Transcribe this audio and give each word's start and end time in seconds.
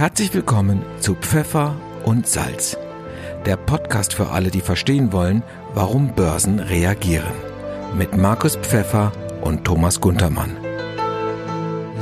Herzlich 0.00 0.32
willkommen 0.32 0.82
zu 1.00 1.14
Pfeffer 1.14 1.76
und 2.06 2.26
Salz, 2.26 2.78
der 3.44 3.58
Podcast 3.58 4.14
für 4.14 4.30
alle, 4.30 4.50
die 4.50 4.62
verstehen 4.62 5.12
wollen, 5.12 5.42
warum 5.74 6.14
Börsen 6.14 6.58
reagieren. 6.58 7.34
Mit 7.98 8.16
Markus 8.16 8.56
Pfeffer 8.56 9.12
und 9.42 9.66
Thomas 9.66 10.00
Guntermann. 10.00 10.56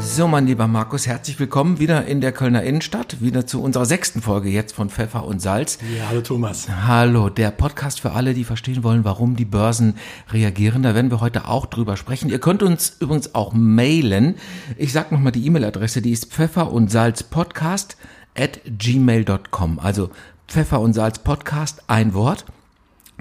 So, 0.01 0.27
mein 0.27 0.47
lieber 0.47 0.67
Markus, 0.67 1.07
herzlich 1.07 1.39
willkommen 1.39 1.79
wieder 1.79 2.07
in 2.07 2.21
der 2.21 2.33
Kölner 2.33 2.63
Innenstadt, 2.63 3.21
wieder 3.21 3.47
zu 3.47 3.63
unserer 3.63 3.85
sechsten 3.85 4.23
Folge 4.23 4.49
jetzt 4.49 4.75
von 4.75 4.91
Pfeffer 4.91 5.25
und 5.25 5.41
Salz. 5.41 5.79
Ja, 5.97 6.09
hallo 6.09 6.21
Thomas. 6.21 6.69
Hallo, 6.69 7.29
der 7.29 7.51
Podcast 7.51 8.01
für 8.01 8.13
alle, 8.13 8.35
die 8.35 8.45
verstehen 8.45 8.83
wollen, 8.83 9.05
warum 9.05 9.37
die 9.37 9.45
Börsen 9.45 9.95
reagieren. 10.33 10.83
Da 10.83 10.95
werden 10.95 11.11
wir 11.11 11.21
heute 11.21 11.49
auch 11.49 11.67
drüber 11.67 11.97
sprechen. 11.97 12.31
Ihr 12.31 12.39
könnt 12.39 12.63
uns 12.63 12.97
übrigens 13.01 13.35
auch 13.35 13.53
mailen. 13.53 14.37
Ich 14.77 14.93
sag 14.93 15.13
nochmal 15.13 15.33
die 15.33 15.47
E-Mail-Adresse, 15.47 16.03
die 16.03 16.13
ist 16.13 16.33
Pfeffer 16.33 16.73
und 16.73 16.91
Salz 16.91 17.23
Podcast 17.23 17.97
at 18.37 18.61
gmail.com. 18.67 19.79
Also 19.79 20.11
Pfeffer 20.47 20.81
und 20.81 20.95
Salz 20.95 21.19
Podcast, 21.19 21.83
ein 21.89 22.15
Wort 22.15 22.45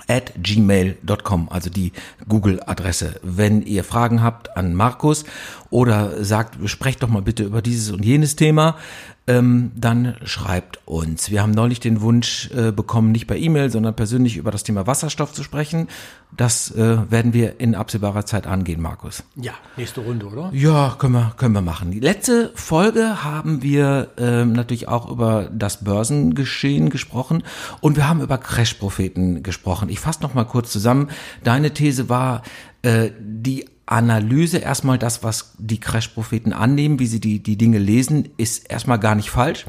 at 0.08 0.34
gmail.com, 0.42 1.50
also 1.50 1.70
die 1.70 1.92
Google-Adresse. 2.28 3.20
Wenn 3.24 3.62
ihr 3.64 3.84
Fragen 3.84 4.22
habt 4.22 4.56
an 4.56 4.74
Markus 4.74 5.26
oder 5.70 6.24
sagt, 6.24 6.58
sprecht 6.70 7.04
doch 7.04 7.10
mal 7.10 7.22
bitte 7.22 7.44
über 7.44 7.62
dieses 7.62 7.92
und 7.92 8.06
jenes 8.06 8.36
Thema, 8.36 8.78
ähm, 9.28 9.72
dann 9.76 10.16
schreibt 10.24 10.80
uns. 10.86 11.30
Wir 11.30 11.42
haben 11.42 11.52
neulich 11.52 11.82
den 11.82 12.02
Wunsch 12.02 12.50
äh, 12.52 12.72
bekommen, 12.72 13.12
nicht 13.12 13.28
per 13.28 13.36
E-Mail, 13.36 13.70
sondern 13.70 13.94
persönlich 13.94 14.38
über 14.38 14.52
das 14.52 14.64
Thema 14.64 14.88
Wasserstoff 14.88 15.34
zu 15.34 15.44
sprechen. 15.44 15.88
Das 16.36 16.72
äh, 16.72 17.12
werden 17.12 17.34
wir 17.34 17.60
in 17.60 17.76
absehbarer 17.76 18.26
Zeit 18.26 18.48
angehen, 18.48 18.82
Markus. 18.82 19.24
Ja, 19.36 19.54
nächste 19.76 20.02
Runde, 20.02 20.28
oder? 20.28 20.50
Ja, 20.54 20.96
können 20.98 21.14
wir, 21.14 21.34
können 21.36 21.54
wir 21.54 21.62
machen. 21.62 21.92
Die 21.92 22.00
letzte 22.00 22.52
Folge 22.56 23.24
haben 23.24 23.62
wir 23.62 24.10
ähm, 24.18 24.54
natürlich 24.54 24.88
auch 24.88 25.10
über 25.12 25.50
das 25.52 25.84
Börsengeschehen 25.84 26.90
gesprochen 26.90 27.44
und 27.82 27.98
wir 27.98 28.08
haben 28.08 28.22
über 28.22 28.38
Crash-Propheten 28.38 29.44
gesprochen. 29.44 29.90
Ich 29.90 30.00
fasse 30.00 30.22
noch 30.22 30.34
mal 30.34 30.46
kurz 30.46 30.72
zusammen. 30.72 31.10
Deine 31.44 31.74
These 31.74 32.08
war, 32.08 32.44
äh, 32.82 33.12
die 33.20 33.66
Analyse, 33.88 34.58
erstmal 34.58 34.98
das, 34.98 35.24
was 35.24 35.54
die 35.58 35.80
Crash-Propheten 35.80 36.52
annehmen, 36.52 37.00
wie 37.00 37.08
sie 37.08 37.22
die, 37.22 37.42
die 37.42 37.58
Dinge 37.58 37.80
lesen, 37.80 38.30
ist 38.36 38.70
erstmal 38.70 39.00
gar 39.00 39.16
nicht 39.16 39.30
falsch. 39.30 39.66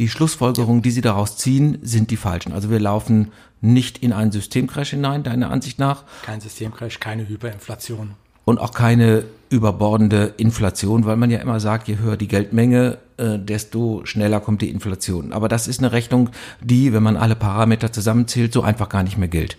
Die 0.00 0.08
Schlussfolgerungen, 0.08 0.82
die 0.82 0.90
sie 0.90 1.00
daraus 1.00 1.36
ziehen, 1.36 1.78
sind 1.82 2.10
die 2.10 2.16
falschen. 2.16 2.52
Also 2.52 2.68
wir 2.68 2.80
laufen 2.80 3.30
nicht 3.60 3.98
in 3.98 4.12
einen 4.12 4.32
Systemcrash 4.32 4.90
hinein, 4.90 5.22
deiner 5.22 5.50
Ansicht 5.50 5.78
nach. 5.78 6.04
Kein 6.22 6.40
Systemcrash, 6.40 6.98
keine 6.98 7.28
Hyperinflation. 7.28 8.14
Und 8.44 8.58
auch 8.58 8.72
keine 8.72 9.24
überbordende 9.50 10.34
Inflation, 10.36 11.04
weil 11.04 11.16
man 11.16 11.30
ja 11.30 11.38
immer 11.38 11.60
sagt, 11.60 11.86
je 11.86 11.98
höher 11.98 12.16
die 12.16 12.26
Geldmenge, 12.26 12.98
äh, 13.18 13.38
desto 13.38 14.04
schneller 14.04 14.40
kommt 14.40 14.62
die 14.62 14.70
Inflation. 14.70 15.32
Aber 15.32 15.48
das 15.48 15.68
ist 15.68 15.78
eine 15.78 15.92
Rechnung, 15.92 16.30
die, 16.60 16.92
wenn 16.92 17.04
man 17.04 17.16
alle 17.16 17.36
Parameter 17.36 17.92
zusammenzählt, 17.92 18.52
so 18.52 18.62
einfach 18.62 18.88
gar 18.88 19.04
nicht 19.04 19.18
mehr 19.18 19.28
gilt. 19.28 19.56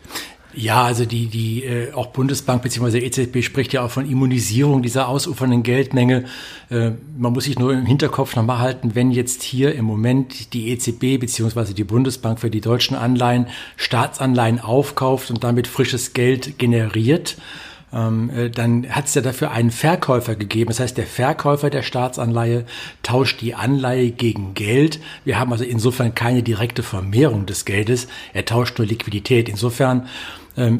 Ja, 0.53 0.83
also 0.83 1.05
die, 1.05 1.27
die 1.27 1.63
äh, 1.63 1.93
auch 1.93 2.07
Bundesbank 2.07 2.61
bzw. 2.61 2.99
EZB 2.99 3.41
spricht 3.41 3.71
ja 3.71 3.83
auch 3.83 3.91
von 3.91 4.09
Immunisierung 4.09 4.81
dieser 4.81 5.07
ausufernden 5.07 5.63
Geldmenge. 5.63 6.25
Äh, 6.69 6.91
man 7.17 7.31
muss 7.31 7.45
sich 7.45 7.57
nur 7.57 7.73
im 7.73 7.85
Hinterkopf 7.85 8.35
nochmal 8.35 8.59
halten, 8.59 8.93
wenn 8.93 9.11
jetzt 9.11 9.43
hier 9.43 9.73
im 9.75 9.85
Moment 9.85 10.53
die 10.53 10.69
EZB 10.69 11.19
bzw. 11.19 11.73
die 11.73 11.85
Bundesbank 11.85 12.39
für 12.39 12.49
die 12.49 12.61
deutschen 12.61 12.97
Anleihen 12.97 13.47
Staatsanleihen 13.77 14.59
aufkauft 14.59 15.29
und 15.29 15.43
damit 15.43 15.67
frisches 15.67 16.13
Geld 16.13 16.59
generiert, 16.59 17.37
ähm, 17.93 18.29
äh, 18.29 18.49
dann 18.49 18.89
hat 18.89 19.05
es 19.05 19.15
ja 19.15 19.21
dafür 19.21 19.51
einen 19.51 19.71
Verkäufer 19.71 20.35
gegeben. 20.35 20.69
Das 20.69 20.79
heißt, 20.79 20.97
der 20.97 21.07
Verkäufer 21.07 21.69
der 21.69 21.83
Staatsanleihe 21.83 22.65
tauscht 23.03 23.41
die 23.41 23.55
Anleihe 23.55 24.11
gegen 24.11 24.53
Geld. 24.53 24.99
Wir 25.25 25.39
haben 25.39 25.51
also 25.51 25.63
insofern 25.63 26.15
keine 26.15 26.43
direkte 26.43 26.83
Vermehrung 26.83 27.45
des 27.45 27.65
Geldes. 27.65 28.07
Er 28.33 28.45
tauscht 28.45 28.77
nur 28.77 28.87
Liquidität. 28.87 29.49
Insofern 29.49 30.07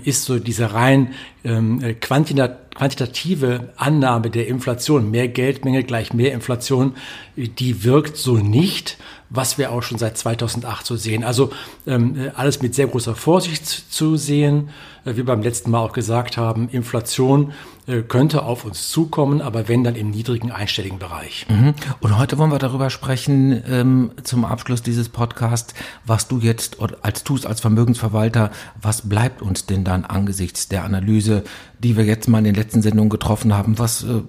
ist 0.03 0.25
so 0.25 0.39
diese 0.39 0.73
rein 0.73 1.14
ähm, 1.43 1.82
äh, 1.82 1.93
quantitative 1.93 3.70
Annahme 3.77 4.30
der 4.30 4.48
Inflation, 4.48 5.11
mehr 5.11 5.27
Geldmenge 5.27 5.83
gleich 5.83 6.14
mehr 6.14 6.33
Inflation, 6.33 6.95
die 7.36 7.83
wirkt 7.83 8.17
so 8.17 8.37
nicht, 8.37 8.98
was 9.30 9.58
wir 9.58 9.71
auch 9.71 9.82
schon 9.82 9.98
seit 9.98 10.17
2008 10.17 10.86
so 10.86 10.95
sehen. 10.98 11.23
Also 11.23 11.52
ähm, 11.87 12.20
äh, 12.20 12.32
alles 12.36 12.61
mit 12.61 12.76
sehr 12.76 12.87
großer 12.87 13.15
Vorsicht 13.15 13.65
zu 13.65 14.17
sehen. 14.17 14.70
Äh, 15.06 15.16
wie 15.16 15.23
beim 15.23 15.42
letzten 15.42 15.72
Mal 15.72 15.80
auch 15.80 15.94
gesagt 15.94 16.38
haben, 16.38 16.70
Inflation 16.70 17.54
äh, 17.88 18.02
könnte 18.02 18.44
auf 18.44 18.66
uns 18.66 18.89
zukommen, 18.89 19.42
aber 19.42 19.67
wenn 19.67 19.84
dann 19.84 19.95
im 19.95 20.12
niedrigen 20.12 20.52
einstelligen 20.52 21.00
Bereich. 21.00 21.48
Mhm. 21.50 21.73
Und 22.00 22.17
heute 22.17 22.38
wollen 22.38 22.52
wir 22.52 22.60
darüber 22.60 22.89
sprechen, 22.89 23.64
ähm, 23.67 24.12
zum 24.23 24.45
Abschluss 24.45 24.84
dieses 24.84 25.10
Podcasts, 25.10 25.73
was 26.06 26.28
du 26.28 26.39
jetzt 26.39 26.78
als 27.02 27.23
tust 27.23 27.48
als 27.48 27.62
Vermögensverwalter, 27.62 28.52
was 28.80 29.10
bleibt 29.10 29.42
uns 29.42 29.66
denn 29.66 29.84
dann 29.84 30.06
angesichts 30.06 30.67
der 30.67 30.84
Analyse, 30.84 31.44
die 31.80 31.98
wir 31.98 32.06
jetzt 32.06 32.28
mal 32.28 32.38
in 32.38 32.44
den 32.44 32.56
letzten 32.56 32.83
Sendungen 32.83 33.10
getroffen 33.10 33.58
haben, 33.58 33.80
was, 33.80 34.04
äh, 34.04 34.22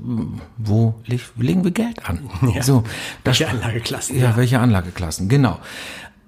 wo 0.56 0.94
legen 1.04 1.64
wir 1.64 1.70
Geld 1.70 2.08
an? 2.08 2.30
Ja. 2.54 2.62
So, 2.62 2.84
welche 3.24 3.48
Anlageklassen? 3.48 4.16
Ja, 4.16 4.30
ja, 4.30 4.36
welche 4.36 4.58
Anlageklassen, 4.58 5.28
genau. 5.28 5.58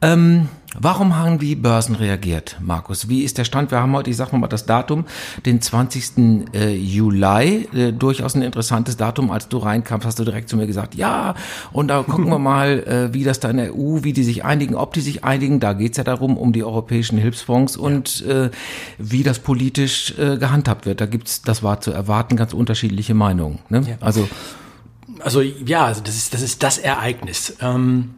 Ähm, 0.04 0.48
warum 0.78 1.16
haben 1.16 1.38
die 1.38 1.56
Börsen 1.56 1.94
reagiert, 1.94 2.58
Markus? 2.60 3.08
Wie 3.08 3.22
ist 3.22 3.38
der 3.38 3.44
Stand? 3.44 3.70
Wir 3.70 3.80
haben 3.80 3.94
heute, 3.94 4.10
ich 4.10 4.16
sag 4.18 4.32
mal 4.34 4.46
das 4.48 4.66
Datum, 4.66 5.06
den 5.46 5.62
20. 5.62 6.44
Äh, 6.52 6.74
Juli, 6.76 7.68
äh, 7.74 7.90
durchaus 7.90 8.34
ein 8.34 8.42
interessantes 8.42 8.98
Datum. 8.98 9.30
Als 9.30 9.48
du 9.48 9.56
reinkamst, 9.56 10.06
hast 10.06 10.18
du 10.18 10.24
direkt 10.24 10.50
zu 10.50 10.58
mir 10.58 10.66
gesagt, 10.66 10.94
ja, 10.94 11.34
und 11.72 11.88
da 11.88 12.02
gucken 12.02 12.28
wir 12.28 12.38
mal, 12.54 12.80
äh, 12.80 13.14
wie 13.14 13.24
das 13.24 13.40
da 13.40 13.48
in 13.48 13.56
der 13.56 13.74
EU, 13.74 14.02
wie 14.02 14.12
die 14.12 14.24
sich 14.24 14.44
einigen, 14.44 14.74
ob 14.74 14.92
die 14.92 15.00
sich 15.00 15.24
einigen. 15.24 15.58
Da 15.58 15.72
geht's 15.72 15.96
ja 15.96 16.04
darum, 16.04 16.36
um 16.36 16.52
die 16.52 16.64
europäischen 16.64 17.16
Hilfsfonds 17.16 17.78
und 17.78 18.26
äh, 18.26 18.50
wie 18.98 19.22
das 19.22 19.38
politisch 19.38 20.12
äh, 20.18 20.36
gehandhabt 20.36 20.84
wird. 20.84 21.00
Da 21.00 21.06
gibt's, 21.06 21.40
das 21.40 21.62
war 21.62 21.80
zu 21.80 21.92
erwarten, 21.92 22.36
ganz 22.36 22.52
unterschiedliche 22.52 23.14
Meinungen. 23.14 23.60
Ne? 23.70 23.84
Ja. 23.88 23.96
Also, 24.00 24.28
also 25.20 25.40
ja, 25.40 25.86
also 25.86 26.02
das 26.02 26.16
ist 26.16 26.34
das 26.34 26.42
ist 26.42 26.62
das 26.62 26.76
Ereignis. 26.76 27.56
Ähm 27.62 28.10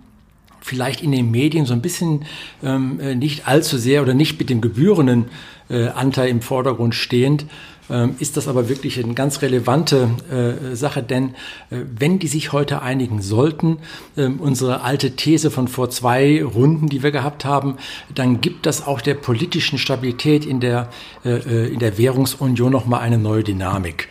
vielleicht 0.66 1.00
in 1.00 1.12
den 1.12 1.31
Medien 1.31 1.65
so 1.65 1.72
ein 1.72 1.81
bisschen 1.81 2.25
ähm, 2.62 2.99
äh, 2.99 3.15
nicht 3.15 3.47
allzu 3.47 3.78
sehr 3.78 4.03
oder 4.03 4.15
nicht 4.15 4.38
mit 4.38 4.50
dem 4.50 4.60
gebührenden 4.60 5.27
äh, 5.69 5.88
Anteil 5.88 6.28
im 6.28 6.43
Vordergrund 6.43 6.94
stehend, 6.94 7.47
ähm, 7.88 8.16
ist 8.19 8.37
das 8.37 8.49
aber 8.49 8.69
wirklich 8.69 9.03
eine 9.03 9.15
ganz 9.15 9.43
relevante 9.43 10.10
äh, 10.28 10.75
Sache, 10.75 11.04
denn 11.04 11.31
äh, 11.71 11.78
wenn 11.97 12.19
die 12.19 12.27
sich 12.27 12.53
heute 12.53 12.82
einigen 12.82 13.22
sollten, 13.22 13.78
äh, 14.16 14.27
unsere 14.27 14.81
alte 14.81 15.12
These 15.12 15.53
von 15.53 15.69
vor 15.69 15.88
zwei 15.91 16.43
Runden, 16.43 16.88
die 16.88 17.04
wir 17.04 17.12
gehabt 17.12 17.44
haben, 17.44 17.77
dann 18.12 18.41
gibt 18.41 18.66
das 18.66 18.84
auch 18.84 19.00
der 19.00 19.15
politischen 19.15 19.78
Stabilität 19.78 20.44
in 20.44 20.59
der, 20.59 20.91
äh, 21.25 21.31
äh 21.31 21.72
in 21.72 21.78
der 21.78 21.97
Währungsunion 21.97 22.72
nochmal 22.72 23.03
eine 23.03 23.19
neue 23.19 23.44
Dynamik. 23.44 24.09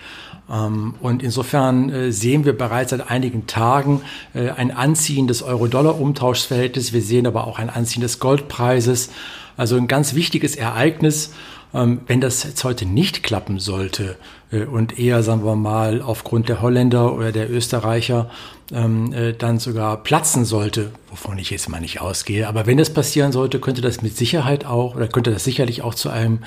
Ähm, 0.51 0.95
und 1.01 1.23
insofern 1.23 1.89
äh, 1.89 2.11
sehen 2.11 2.45
wir 2.45 2.57
bereits 2.57 2.91
seit 2.91 3.09
einigen 3.09 3.47
Tagen 3.47 4.01
äh, 4.33 4.49
ein 4.49 4.71
Anziehen 4.71 5.27
des 5.27 5.43
Euro-Dollar-Umtauschverhältnisses. 5.43 6.93
Wir 6.93 7.01
sehen 7.01 7.27
aber 7.27 7.47
auch 7.47 7.59
ein 7.59 7.69
Anziehen 7.69 8.01
des 8.01 8.19
Goldpreises. 8.19 9.09
Also 9.57 9.77
ein 9.77 9.87
ganz 9.87 10.13
wichtiges 10.13 10.55
Ereignis. 10.55 11.33
Ähm, 11.73 12.01
wenn 12.07 12.21
das 12.21 12.43
jetzt 12.43 12.63
heute 12.63 12.85
nicht 12.85 13.23
klappen 13.23 13.59
sollte 13.59 14.17
äh, 14.51 14.65
und 14.65 14.99
eher, 14.99 15.23
sagen 15.23 15.43
wir 15.43 15.55
mal, 15.55 16.01
aufgrund 16.01 16.47
der 16.47 16.61
Holländer 16.61 17.13
oder 17.13 17.31
der 17.31 17.49
Österreicher 17.49 18.29
ähm, 18.71 19.13
dann 19.37 19.59
sogar 19.59 20.01
platzen 20.01 20.43
sollte, 20.43 20.91
wovon 21.15 21.37
ich 21.37 21.49
jetzt 21.49 21.69
mal 21.69 21.79
nicht 21.79 22.01
ausgehe. 22.01 22.45
Aber 22.45 22.65
wenn 22.65 22.77
das 22.77 22.89
passieren 22.89 23.31
sollte, 23.31 23.59
könnte 23.59 23.81
das 23.81 24.01
mit 24.01 24.17
Sicherheit 24.17 24.65
auch 24.65 24.95
oder 24.95 25.07
könnte 25.07 25.31
das 25.31 25.45
sicherlich 25.45 25.81
auch 25.81 25.95
zu 25.95 26.09
einem 26.09 26.39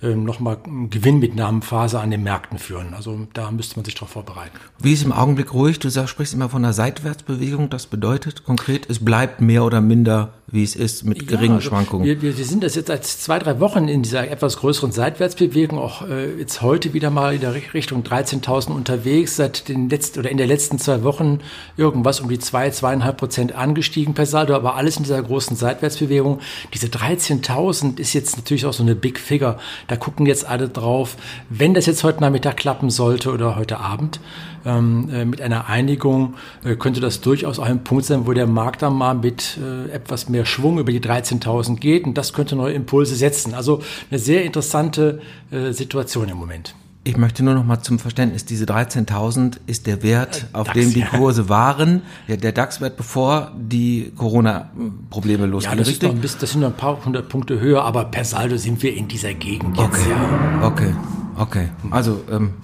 ähm, 0.00 0.22
nochmal 0.22 0.58
Gewinnmitnahmenphase 0.90 1.98
an 1.98 2.12
den 2.12 2.22
Märkten 2.22 2.58
führen. 2.58 2.94
Also 2.94 3.26
da 3.32 3.50
müsste 3.50 3.76
man 3.76 3.84
sich 3.84 3.94
darauf 3.94 4.10
vorbereiten. 4.10 4.56
Wie 4.78 4.92
ist 4.92 5.02
im 5.02 5.12
Augenblick 5.12 5.52
ruhig? 5.52 5.80
Du 5.80 5.88
sagst, 5.88 6.10
sprichst 6.10 6.34
immer 6.34 6.48
von 6.48 6.64
einer 6.64 6.72
Seitwärtsbewegung. 6.72 7.68
Das 7.68 7.86
bedeutet 7.86 8.44
konkret, 8.44 8.88
es 8.88 9.04
bleibt 9.04 9.40
mehr 9.40 9.64
oder 9.64 9.80
minder, 9.80 10.34
wie 10.46 10.62
es 10.62 10.76
ist, 10.76 11.04
mit 11.04 11.26
geringen 11.26 11.46
ja, 11.46 11.54
also 11.56 11.70
Schwankungen. 11.70 12.06
Wir, 12.06 12.22
wir, 12.22 12.36
wir, 12.38 12.44
sind 12.44 12.62
das 12.62 12.74
jetzt 12.74 12.88
seit 12.88 13.04
zwei, 13.04 13.38
drei 13.38 13.58
Wochen 13.58 13.88
in 13.88 14.02
dieser 14.02 14.30
etwas 14.30 14.58
größeren 14.58 14.92
Seitwärtsbewegung, 14.92 15.78
auch 15.78 16.06
äh, 16.06 16.38
jetzt 16.38 16.62
heute 16.62 16.92
wieder 16.92 17.10
mal 17.10 17.34
in 17.34 17.40
der 17.40 17.54
Richtung 17.74 18.02
13.000 18.02 18.70
unterwegs, 18.70 19.36
seit 19.36 19.68
den 19.68 19.88
letzten 19.88 20.20
oder 20.20 20.30
in 20.30 20.36
der 20.36 20.46
letzten 20.46 20.78
zwei 20.78 21.02
Wochen 21.02 21.40
irgendwas 21.76 22.20
um 22.20 22.28
die 22.28 22.38
zwei, 22.38 22.70
zweieinhalb 22.70 23.16
Prozent 23.16 23.54
angestiegen 23.54 24.11
gestiegen 24.12 24.14
per 24.14 24.26
Saldo, 24.26 24.54
aber 24.54 24.76
alles 24.76 24.96
in 24.96 25.02
dieser 25.04 25.22
großen 25.22 25.56
Seitwärtsbewegung. 25.56 26.40
Diese 26.72 26.86
13.000 26.86 27.98
ist 27.98 28.12
jetzt 28.12 28.36
natürlich 28.36 28.66
auch 28.66 28.72
so 28.72 28.82
eine 28.82 28.94
Big 28.94 29.18
Figure. 29.18 29.58
Da 29.88 29.96
gucken 29.96 30.26
jetzt 30.26 30.46
alle 30.46 30.68
drauf. 30.68 31.16
Wenn 31.48 31.74
das 31.74 31.86
jetzt 31.86 32.04
heute 32.04 32.20
Nachmittag 32.20 32.56
klappen 32.56 32.90
sollte 32.90 33.32
oder 33.32 33.56
heute 33.56 33.78
Abend 33.78 34.20
ähm, 34.64 35.08
äh, 35.12 35.24
mit 35.24 35.40
einer 35.40 35.68
Einigung, 35.68 36.34
äh, 36.64 36.76
könnte 36.76 37.00
das 37.00 37.20
durchaus 37.20 37.58
auch 37.58 37.64
ein 37.64 37.84
Punkt 37.84 38.04
sein, 38.04 38.26
wo 38.26 38.32
der 38.32 38.46
Markt 38.46 38.82
dann 38.82 38.94
mal 38.94 39.14
mit 39.14 39.58
äh, 39.58 39.90
etwas 39.90 40.28
mehr 40.28 40.44
Schwung 40.44 40.78
über 40.78 40.92
die 40.92 41.00
13.000 41.00 41.76
geht 41.76 42.04
und 42.04 42.16
das 42.16 42.32
könnte 42.32 42.56
neue 42.56 42.74
Impulse 42.74 43.14
setzen. 43.14 43.54
Also 43.54 43.82
eine 44.10 44.18
sehr 44.18 44.44
interessante 44.44 45.20
äh, 45.50 45.72
Situation 45.72 46.28
im 46.28 46.36
Moment. 46.36 46.74
Ich 47.04 47.16
möchte 47.16 47.42
nur 47.42 47.54
noch 47.54 47.64
mal 47.64 47.80
zum 47.82 47.98
Verständnis, 47.98 48.44
diese 48.44 48.64
13.000 48.64 49.56
ist 49.66 49.88
der 49.88 50.04
Wert, 50.04 50.46
auf 50.52 50.68
DAX, 50.68 50.78
dem 50.78 50.94
die 50.94 51.02
Kurse 51.02 51.42
ja. 51.42 51.48
waren, 51.48 52.02
ja, 52.28 52.36
der 52.36 52.52
DAX-Wert, 52.52 52.96
bevor 52.96 53.50
die 53.58 54.12
Corona-Probleme 54.16 55.46
losgingen. 55.46 55.78
Ja, 55.78 55.84
das, 55.84 55.92
ist 55.92 56.02
noch 56.02 56.10
ein 56.10 56.20
bisschen, 56.20 56.40
das 56.40 56.52
sind 56.52 56.60
noch 56.60 56.68
ein 56.68 56.76
paar 56.76 57.04
hundert 57.04 57.28
Punkte 57.28 57.58
höher, 57.58 57.82
aber 57.82 58.04
per 58.04 58.24
Saldo 58.24 58.56
sind 58.56 58.80
wir 58.84 58.94
in 58.94 59.08
dieser 59.08 59.34
Gegend 59.34 59.76
jetzt. 59.76 59.88
Okay, 59.88 60.10
ja. 60.10 60.66
okay, 60.66 60.94
okay. 61.38 61.68
Also, 61.90 62.22
ähm, 62.30 62.54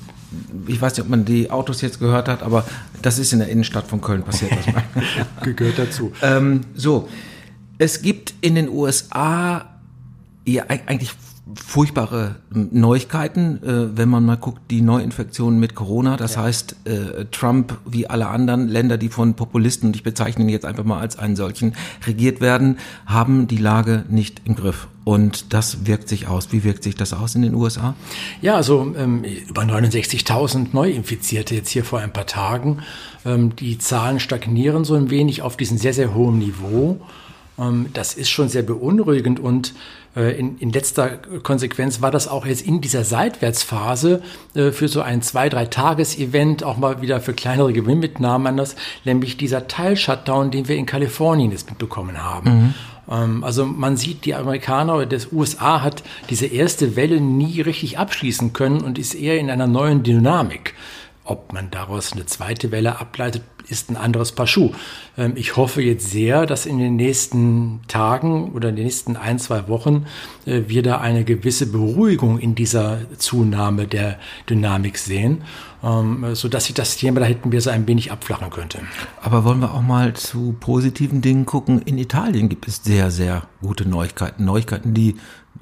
ich 0.68 0.80
weiß 0.80 0.92
nicht, 0.92 1.02
ob 1.02 1.08
man 1.08 1.24
die 1.24 1.50
Autos 1.50 1.80
jetzt 1.80 1.98
gehört 1.98 2.28
hat, 2.28 2.44
aber 2.44 2.64
das 3.02 3.18
ist 3.18 3.32
in 3.32 3.40
der 3.40 3.48
Innenstadt 3.48 3.88
von 3.88 4.00
Köln 4.00 4.22
passiert. 4.22 4.52
Gehört 5.42 5.78
dazu. 5.78 6.12
Ähm, 6.22 6.60
so, 6.74 7.08
es 7.78 8.02
gibt 8.02 8.34
in 8.40 8.54
den 8.54 8.68
USA 8.68 9.66
ja 10.44 10.64
eigentlich 10.68 11.10
furchtbare 11.54 12.36
Neuigkeiten, 12.50 13.62
äh, 13.62 13.96
wenn 13.96 14.08
man 14.08 14.24
mal 14.24 14.36
guckt, 14.36 14.60
die 14.70 14.80
Neuinfektionen 14.80 15.58
mit 15.58 15.74
Corona. 15.74 16.16
Das 16.16 16.34
ja. 16.34 16.42
heißt, 16.42 16.76
äh, 16.84 17.24
Trump 17.30 17.78
wie 17.86 18.06
alle 18.06 18.28
anderen 18.28 18.68
Länder, 18.68 18.98
die 18.98 19.08
von 19.08 19.34
Populisten, 19.34 19.88
und 19.88 19.96
ich 19.96 20.02
bezeichne 20.02 20.44
ihn 20.44 20.48
jetzt 20.48 20.66
einfach 20.66 20.84
mal 20.84 21.00
als 21.00 21.18
einen 21.18 21.36
solchen, 21.36 21.74
regiert 22.06 22.40
werden, 22.40 22.78
haben 23.06 23.46
die 23.46 23.56
Lage 23.56 24.04
nicht 24.08 24.42
im 24.44 24.56
Griff. 24.56 24.88
Und 25.04 25.54
das 25.54 25.86
wirkt 25.86 26.08
sich 26.08 26.28
aus. 26.28 26.52
Wie 26.52 26.64
wirkt 26.64 26.82
sich 26.82 26.94
das 26.94 27.14
aus 27.14 27.34
in 27.34 27.42
den 27.42 27.54
USA? 27.54 27.94
Ja, 28.42 28.56
also 28.56 28.94
ähm, 28.98 29.24
über 29.24 29.62
69.000 29.62 30.68
Neuinfizierte 30.72 31.54
jetzt 31.54 31.70
hier 31.70 31.84
vor 31.84 32.00
ein 32.00 32.12
paar 32.12 32.26
Tagen. 32.26 32.82
Ähm, 33.24 33.56
die 33.56 33.78
Zahlen 33.78 34.20
stagnieren 34.20 34.84
so 34.84 34.94
ein 34.94 35.08
wenig 35.08 35.40
auf 35.40 35.56
diesem 35.56 35.78
sehr, 35.78 35.94
sehr 35.94 36.14
hohen 36.14 36.38
Niveau. 36.38 37.00
Ähm, 37.58 37.86
das 37.94 38.14
ist 38.14 38.30
schon 38.30 38.48
sehr 38.48 38.62
beunruhigend 38.62 39.40
und 39.40 39.74
in, 40.14 40.58
in 40.58 40.72
letzter 40.72 41.18
Konsequenz 41.42 42.00
war 42.02 42.10
das 42.10 42.28
auch 42.28 42.46
jetzt 42.46 42.62
in 42.62 42.80
dieser 42.80 43.04
Seitwärtsphase 43.04 44.22
äh, 44.54 44.72
für 44.72 44.88
so 44.88 45.00
ein 45.00 45.22
zwei, 45.22 45.48
drei 45.48 45.66
Tages-Event 45.66 46.64
auch 46.64 46.76
mal 46.76 47.02
wieder 47.02 47.20
für 47.20 47.34
kleinere 47.34 47.72
Gewinnmitnahmen 47.72 48.46
anders, 48.46 48.76
nämlich 49.04 49.36
dieser 49.36 49.68
Teil-Shutdown, 49.68 50.50
den 50.50 50.68
wir 50.68 50.76
in 50.76 50.86
Kalifornien 50.86 51.52
jetzt 51.52 51.68
mitbekommen 51.68 52.22
haben. 52.22 52.50
Mhm. 52.50 52.74
Ähm, 53.10 53.44
also 53.44 53.64
man 53.64 53.96
sieht, 53.96 54.24
die 54.24 54.34
Amerikaner 54.34 54.96
oder 54.96 55.06
das 55.06 55.32
USA 55.32 55.82
hat 55.82 56.02
diese 56.30 56.46
erste 56.46 56.96
Welle 56.96 57.20
nie 57.20 57.60
richtig 57.60 57.98
abschließen 57.98 58.52
können 58.52 58.80
und 58.80 58.98
ist 58.98 59.14
eher 59.14 59.38
in 59.38 59.50
einer 59.50 59.66
neuen 59.66 60.02
Dynamik. 60.02 60.74
Ob 61.28 61.52
man 61.52 61.70
daraus 61.70 62.14
eine 62.14 62.24
zweite 62.24 62.72
Welle 62.72 62.98
ableitet, 63.00 63.42
ist 63.68 63.90
ein 63.90 63.98
anderes 63.98 64.32
Paar 64.32 64.46
Schuh. 64.46 64.70
Ähm, 65.18 65.32
ich 65.34 65.56
hoffe 65.56 65.82
jetzt 65.82 66.10
sehr, 66.10 66.46
dass 66.46 66.64
in 66.64 66.78
den 66.78 66.96
nächsten 66.96 67.80
Tagen 67.86 68.52
oder 68.52 68.70
in 68.70 68.76
den 68.76 68.86
nächsten 68.86 69.14
ein, 69.14 69.38
zwei 69.38 69.68
Wochen 69.68 70.06
äh, 70.46 70.62
wir 70.68 70.82
da 70.82 71.02
eine 71.02 71.24
gewisse 71.24 71.70
Beruhigung 71.70 72.38
in 72.38 72.54
dieser 72.54 73.00
Zunahme 73.18 73.86
der 73.86 74.18
Dynamik 74.48 74.96
sehen, 74.96 75.42
ähm, 75.84 76.34
so 76.34 76.48
dass 76.48 76.64
sich 76.64 76.74
das 76.74 76.96
Thema 76.96 77.20
da 77.20 77.26
hätten 77.26 77.52
wir 77.52 77.60
so 77.60 77.68
ein 77.68 77.86
wenig 77.86 78.10
abflachen 78.10 78.48
könnte. 78.48 78.78
Aber 79.20 79.44
wollen 79.44 79.60
wir 79.60 79.74
auch 79.74 79.82
mal 79.82 80.14
zu 80.14 80.56
positiven 80.58 81.20
Dingen 81.20 81.44
gucken? 81.44 81.82
In 81.82 81.98
Italien 81.98 82.48
gibt 82.48 82.66
es 82.66 82.82
sehr, 82.82 83.10
sehr 83.10 83.42
gute 83.60 83.86
Neuigkeiten. 83.86 84.46
Neuigkeiten, 84.46 84.94
die 84.94 85.16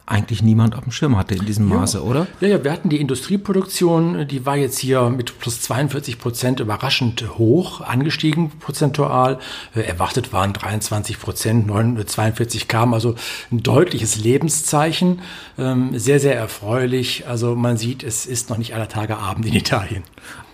eigentlich 0.05 0.43
niemand 0.43 0.77
auf 0.77 0.85
dem 0.85 0.93
Schirm 0.93 1.17
hatte 1.17 1.35
in 1.35 1.47
diesem 1.47 1.67
Maße, 1.67 1.99
ja. 1.99 2.05
oder? 2.05 2.27
Ja, 2.41 2.49
ja, 2.49 2.65
wir 2.65 2.73
hatten 2.73 2.89
die 2.89 3.01
Industrieproduktion, 3.01 4.29
die 4.29 4.47
war 4.47 4.57
jetzt 4.57 4.79
hier 4.79 5.11
mit 5.11 5.39
plus 5.39 5.61
42 5.63 6.19
Prozent 6.19 6.61
überraschend 6.61 7.25
hoch 7.39 7.81
angestiegen, 7.81 8.51
prozentual. 8.61 9.39
Äh, 9.75 9.81
erwartet 9.81 10.33
waren 10.33 10.53
23 10.53 11.19
Prozent, 11.19 11.69
42 11.69 12.69
kamen, 12.69 12.95
also 12.95 13.17
ein 13.51 13.63
deutliches 13.63 14.17
Lebenszeichen. 14.17 15.23
Ähm, 15.59 15.99
sehr, 15.99 16.21
sehr 16.21 16.37
erfreulich. 16.37 17.27
Also 17.27 17.57
man 17.57 17.77
sieht, 17.77 18.03
es 18.03 18.27
ist 18.27 18.51
noch 18.51 18.59
nicht 18.59 18.75
aller 18.75 18.89
Tage 18.89 19.17
Abend 19.17 19.47
in 19.47 19.55
Italien. 19.55 20.05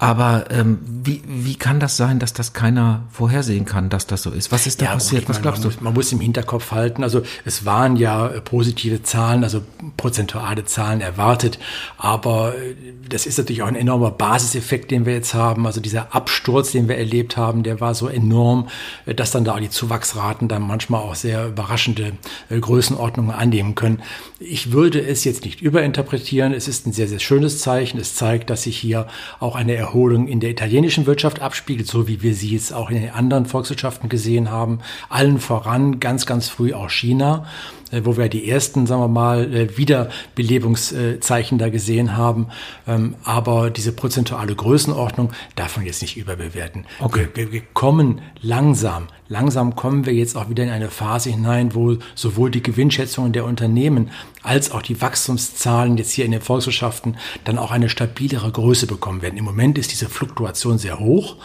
Aber 0.02 0.46
ähm, 0.50 0.80
wie, 0.82 1.22
wie 1.28 1.54
kann 1.54 1.78
das 1.78 1.96
sein, 1.96 2.18
dass 2.18 2.32
das 2.32 2.52
keiner 2.52 3.04
vorhersehen 3.12 3.66
kann, 3.66 3.88
dass 3.88 4.08
das 4.08 4.22
so 4.22 4.30
ist? 4.30 4.50
Was 4.50 4.66
ist 4.66 4.80
da 4.80 4.86
ja, 4.86 4.92
passiert? 4.94 5.28
Was 5.28 5.36
meine, 5.36 5.42
glaubst 5.42 5.62
man 5.62 5.70
du? 5.70 5.76
Muss, 5.76 5.84
man 5.84 5.94
muss 5.94 6.10
im 6.10 6.18
Hinterkopf 6.18 6.72
halten. 6.72 7.04
Also 7.04 7.22
es 7.44 7.64
waren 7.64 7.94
ja 7.94 8.26
äh, 8.26 8.40
positive 8.40 9.04
Zahlen, 9.04 9.44
also 9.44 9.62
prozentuale 9.96 10.64
Zahlen 10.64 11.00
erwartet. 11.00 11.60
Aber 11.98 12.52
äh, 12.56 12.74
das 13.08 13.26
ist 13.26 13.38
natürlich 13.38 13.62
auch 13.62 13.68
ein 13.68 13.76
enormer 13.76 14.10
Basiseffekt, 14.10 14.90
den 14.90 15.06
wir 15.06 15.12
jetzt 15.12 15.34
haben. 15.34 15.68
Also 15.68 15.80
dieser 15.80 16.12
Absturz, 16.12 16.72
den 16.72 16.88
wir 16.88 16.96
erlebt 16.96 17.36
haben, 17.36 17.62
der 17.62 17.80
war 17.80 17.94
so 17.94 18.08
enorm, 18.08 18.66
äh, 19.06 19.14
dass 19.14 19.30
dann 19.30 19.44
da 19.44 19.54
auch 19.54 19.60
die 19.60 19.70
Zuwachsraten 19.70 20.48
dann 20.48 20.62
manchmal 20.62 21.00
auch 21.00 21.14
sehr 21.14 21.46
überraschende 21.46 22.14
Größenordnungen 22.50 23.30
annehmen 23.30 23.76
können. 23.76 24.02
Ich 24.40 24.72
würde 24.72 25.00
es 25.00 25.22
jetzt 25.22 25.44
nicht 25.44 25.60
überinterpretieren. 25.60 26.52
Es 26.52 26.66
ist 26.66 26.88
ein 26.88 26.92
sehr, 26.92 27.06
sehr 27.06 27.20
schönes 27.20 27.60
Zeichen. 27.60 28.00
Es 28.00 28.16
zeigt, 28.16 28.50
dass 28.50 28.64
sich 28.64 28.76
hier 28.76 29.06
auch 29.38 29.54
eine 29.62 29.76
Erholung 29.76 30.26
in 30.26 30.40
der 30.40 30.50
italienischen 30.50 31.06
Wirtschaft 31.06 31.40
abspiegelt, 31.40 31.86
so 31.86 32.08
wie 32.08 32.20
wir 32.20 32.34
sie 32.34 32.50
jetzt 32.50 32.72
auch 32.72 32.90
in 32.90 33.00
den 33.00 33.10
anderen 33.10 33.46
Volkswirtschaften 33.46 34.08
gesehen 34.08 34.50
haben. 34.50 34.80
Allen 35.08 35.38
voran 35.38 36.00
ganz, 36.00 36.26
ganz 36.26 36.48
früh 36.48 36.74
auch 36.74 36.90
China. 36.90 37.46
Äh, 37.92 38.04
wo 38.04 38.16
wir 38.16 38.28
die 38.28 38.48
ersten, 38.48 38.86
sagen 38.86 39.02
wir 39.02 39.08
mal, 39.08 39.54
äh, 39.54 39.76
Wiederbelebungszeichen 39.76 41.58
da 41.58 41.68
gesehen 41.68 42.16
haben. 42.16 42.48
Ähm, 42.88 43.14
aber 43.22 43.70
diese 43.70 43.92
prozentuale 43.92 44.54
Größenordnung 44.54 45.30
darf 45.54 45.76
man 45.76 45.86
jetzt 45.86 46.00
nicht 46.02 46.16
überbewerten. 46.16 46.86
Okay. 47.00 47.28
Wir, 47.34 47.52
wir 47.52 47.60
kommen 47.74 48.22
langsam, 48.40 49.08
langsam 49.28 49.76
kommen 49.76 50.06
wir 50.06 50.14
jetzt 50.14 50.36
auch 50.36 50.48
wieder 50.48 50.64
in 50.64 50.70
eine 50.70 50.88
Phase 50.88 51.30
hinein, 51.30 51.74
wo 51.74 51.98
sowohl 52.14 52.50
die 52.50 52.62
Gewinnschätzungen 52.62 53.32
der 53.32 53.44
Unternehmen 53.44 54.10
als 54.42 54.72
auch 54.72 54.82
die 54.82 55.00
Wachstumszahlen 55.00 55.98
jetzt 55.98 56.12
hier 56.12 56.24
in 56.24 56.32
den 56.32 56.40
Volkswirtschaften 56.40 57.16
dann 57.44 57.58
auch 57.58 57.70
eine 57.70 57.90
stabilere 57.90 58.50
Größe 58.50 58.86
bekommen 58.86 59.20
werden. 59.20 59.36
Im 59.36 59.44
Moment 59.44 59.76
ist 59.76 59.92
diese 59.92 60.08
Fluktuation 60.08 60.78
sehr 60.78 60.98
hoch 60.98 61.36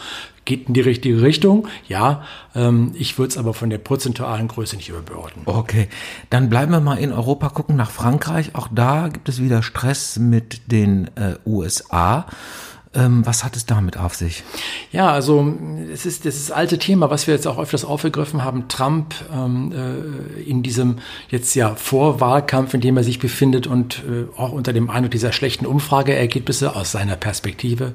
geht 0.48 0.68
in 0.68 0.74
die 0.74 0.82
richtige 0.82 1.22
Richtung. 1.22 1.68
Ja, 1.88 2.24
ähm, 2.56 2.94
ich 2.96 3.20
würde 3.20 3.30
es 3.30 3.38
aber 3.38 3.54
von 3.54 3.70
der 3.70 3.78
prozentualen 3.78 4.48
Größe 4.48 4.76
nicht 4.78 4.90
überbeordnen. 4.90 5.46
Okay, 5.46 5.88
dann 6.32 6.50
bleiben 6.50 6.72
wir 6.72 6.80
mal 6.80 6.98
in 6.98 7.12
Europa, 7.12 7.50
gucken 7.50 7.76
nach 7.76 7.92
Frankreich. 7.92 8.56
Auch 8.56 8.68
da 8.72 9.10
gibt 9.10 9.30
es 9.30 9.40
wieder 9.40 9.62
Stress 9.62 10.18
mit 10.18 10.72
den 10.72 11.12
äh, 11.16 11.36
USA. 11.46 12.26
Ähm, 12.96 13.26
was 13.26 13.44
hat 13.44 13.56
es 13.56 13.66
damit 13.66 13.98
auf 13.98 14.16
sich? 14.16 14.44
Ja, 14.92 15.12
also 15.12 15.56
es 15.94 16.06
ist 16.06 16.26
das 16.26 16.50
alte 16.52 16.80
Thema, 16.80 17.10
was 17.10 17.28
wir 17.28 17.34
jetzt 17.34 17.46
auch 17.46 17.60
öfters 17.60 17.84
aufgegriffen 17.86 18.44
haben. 18.44 18.70
Trump 18.70 19.14
ähm, 19.32 19.72
äh, 19.72 20.42
in 20.42 20.64
diesem 20.64 21.00
jetzt 21.30 21.54
ja 21.54 21.76
Vorwahlkampf, 21.76 22.74
in 22.74 22.82
dem 22.82 22.98
er 22.98 23.04
sich 23.04 23.20
befindet 23.20 23.68
und 23.68 24.04
äh, 24.10 24.40
auch 24.40 24.54
unter 24.54 24.72
dem 24.72 24.90
Eindruck 24.90 25.12
dieser 25.12 25.34
schlechten 25.34 25.66
Umfrageergebnisse 25.66 26.76
aus 26.76 26.92
seiner 26.92 27.18
Perspektive 27.18 27.94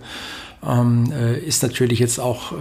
ähm, 0.67 1.13
äh, 1.13 1.39
ist 1.39 1.63
natürlich 1.63 1.99
jetzt 1.99 2.21
auch 2.21 2.53
äh, 2.53 2.55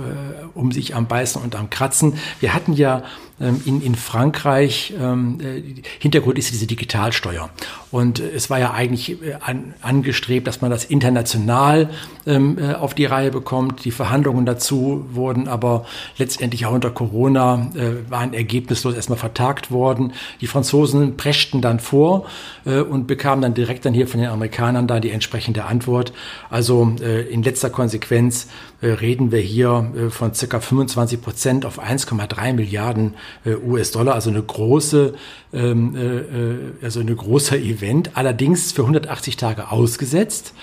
um 0.54 0.72
sich 0.72 0.96
am 0.96 1.08
Beißen 1.08 1.42
und 1.42 1.56
am 1.56 1.70
Kratzen. 1.70 2.16
Wir 2.40 2.54
hatten 2.54 2.74
ja 2.74 3.04
ähm, 3.40 3.62
in, 3.66 3.82
in 3.82 3.96
Frankreich, 3.96 4.94
ähm, 5.00 5.40
äh, 5.42 5.82
Hintergrund 6.00 6.38
ist 6.38 6.52
diese 6.52 6.68
Digitalsteuer. 6.68 7.50
Und 7.92 8.20
äh, 8.20 8.30
es 8.36 8.50
war 8.50 8.60
ja 8.60 8.72
eigentlich 8.72 9.22
äh, 9.22 9.36
an, 9.40 9.74
angestrebt, 9.82 10.48
dass 10.48 10.62
man 10.62 10.70
das 10.72 10.86
international 10.86 11.90
ähm, 12.26 12.58
äh, 12.58 12.74
auf 12.74 12.94
die 12.94 13.06
Reihe 13.06 13.32
bekommt. 13.32 13.86
Die 13.86 13.92
Verhandlungen 13.92 14.46
dazu 14.46 15.06
wurden 15.12 15.48
aber 15.48 15.86
letztendlich 16.18 16.66
auch 16.66 16.74
unter 16.74 16.92
Corona, 16.92 17.70
äh, 17.76 18.10
waren 18.10 18.34
ergebnislos 18.34 18.96
erstmal 18.96 19.18
vertagt 19.18 19.72
worden. 19.72 20.14
Die 20.40 20.48
Franzosen 20.48 21.18
preschten 21.18 21.62
dann 21.62 21.80
vor 21.80 22.26
und 22.64 23.08
bekamen 23.08 23.42
dann 23.42 23.54
direkt 23.54 23.86
dann 23.86 23.94
hier 23.94 24.08
von 24.08 24.20
den 24.20 24.30
Amerikanern 24.30 24.88
da 24.88 25.00
die 25.00 25.10
entsprechende 25.10 25.66
Antwort. 25.66 26.14
Also 26.50 26.96
in 27.30 27.44
letzter 27.44 27.70
Konsequenz 27.70 27.91
Konsequenz 27.92 28.48
äh, 28.80 28.88
reden 28.88 29.34
wir 29.34 29.42
hier 29.42 29.92
äh, 29.98 30.10
von 30.10 30.34
circa 30.34 30.62
25 30.62 31.22
Prozent 31.22 31.66
auf 31.66 31.78
1,3 31.78 32.54
Milliarden 32.54 33.16
äh, 33.44 33.56
US-Dollar, 33.56 34.16
also 34.16 34.30
eine 34.30 34.42
große, 34.42 35.14
ähm, 35.52 36.74
also 36.82 37.02
eine 37.02 37.14
großer 37.14 37.58
Event, 37.60 38.12
allerdings 38.16 38.72
für 38.72 38.84
180 38.84 39.36
Tage 39.36 39.72
ausgesetzt. 39.72 40.54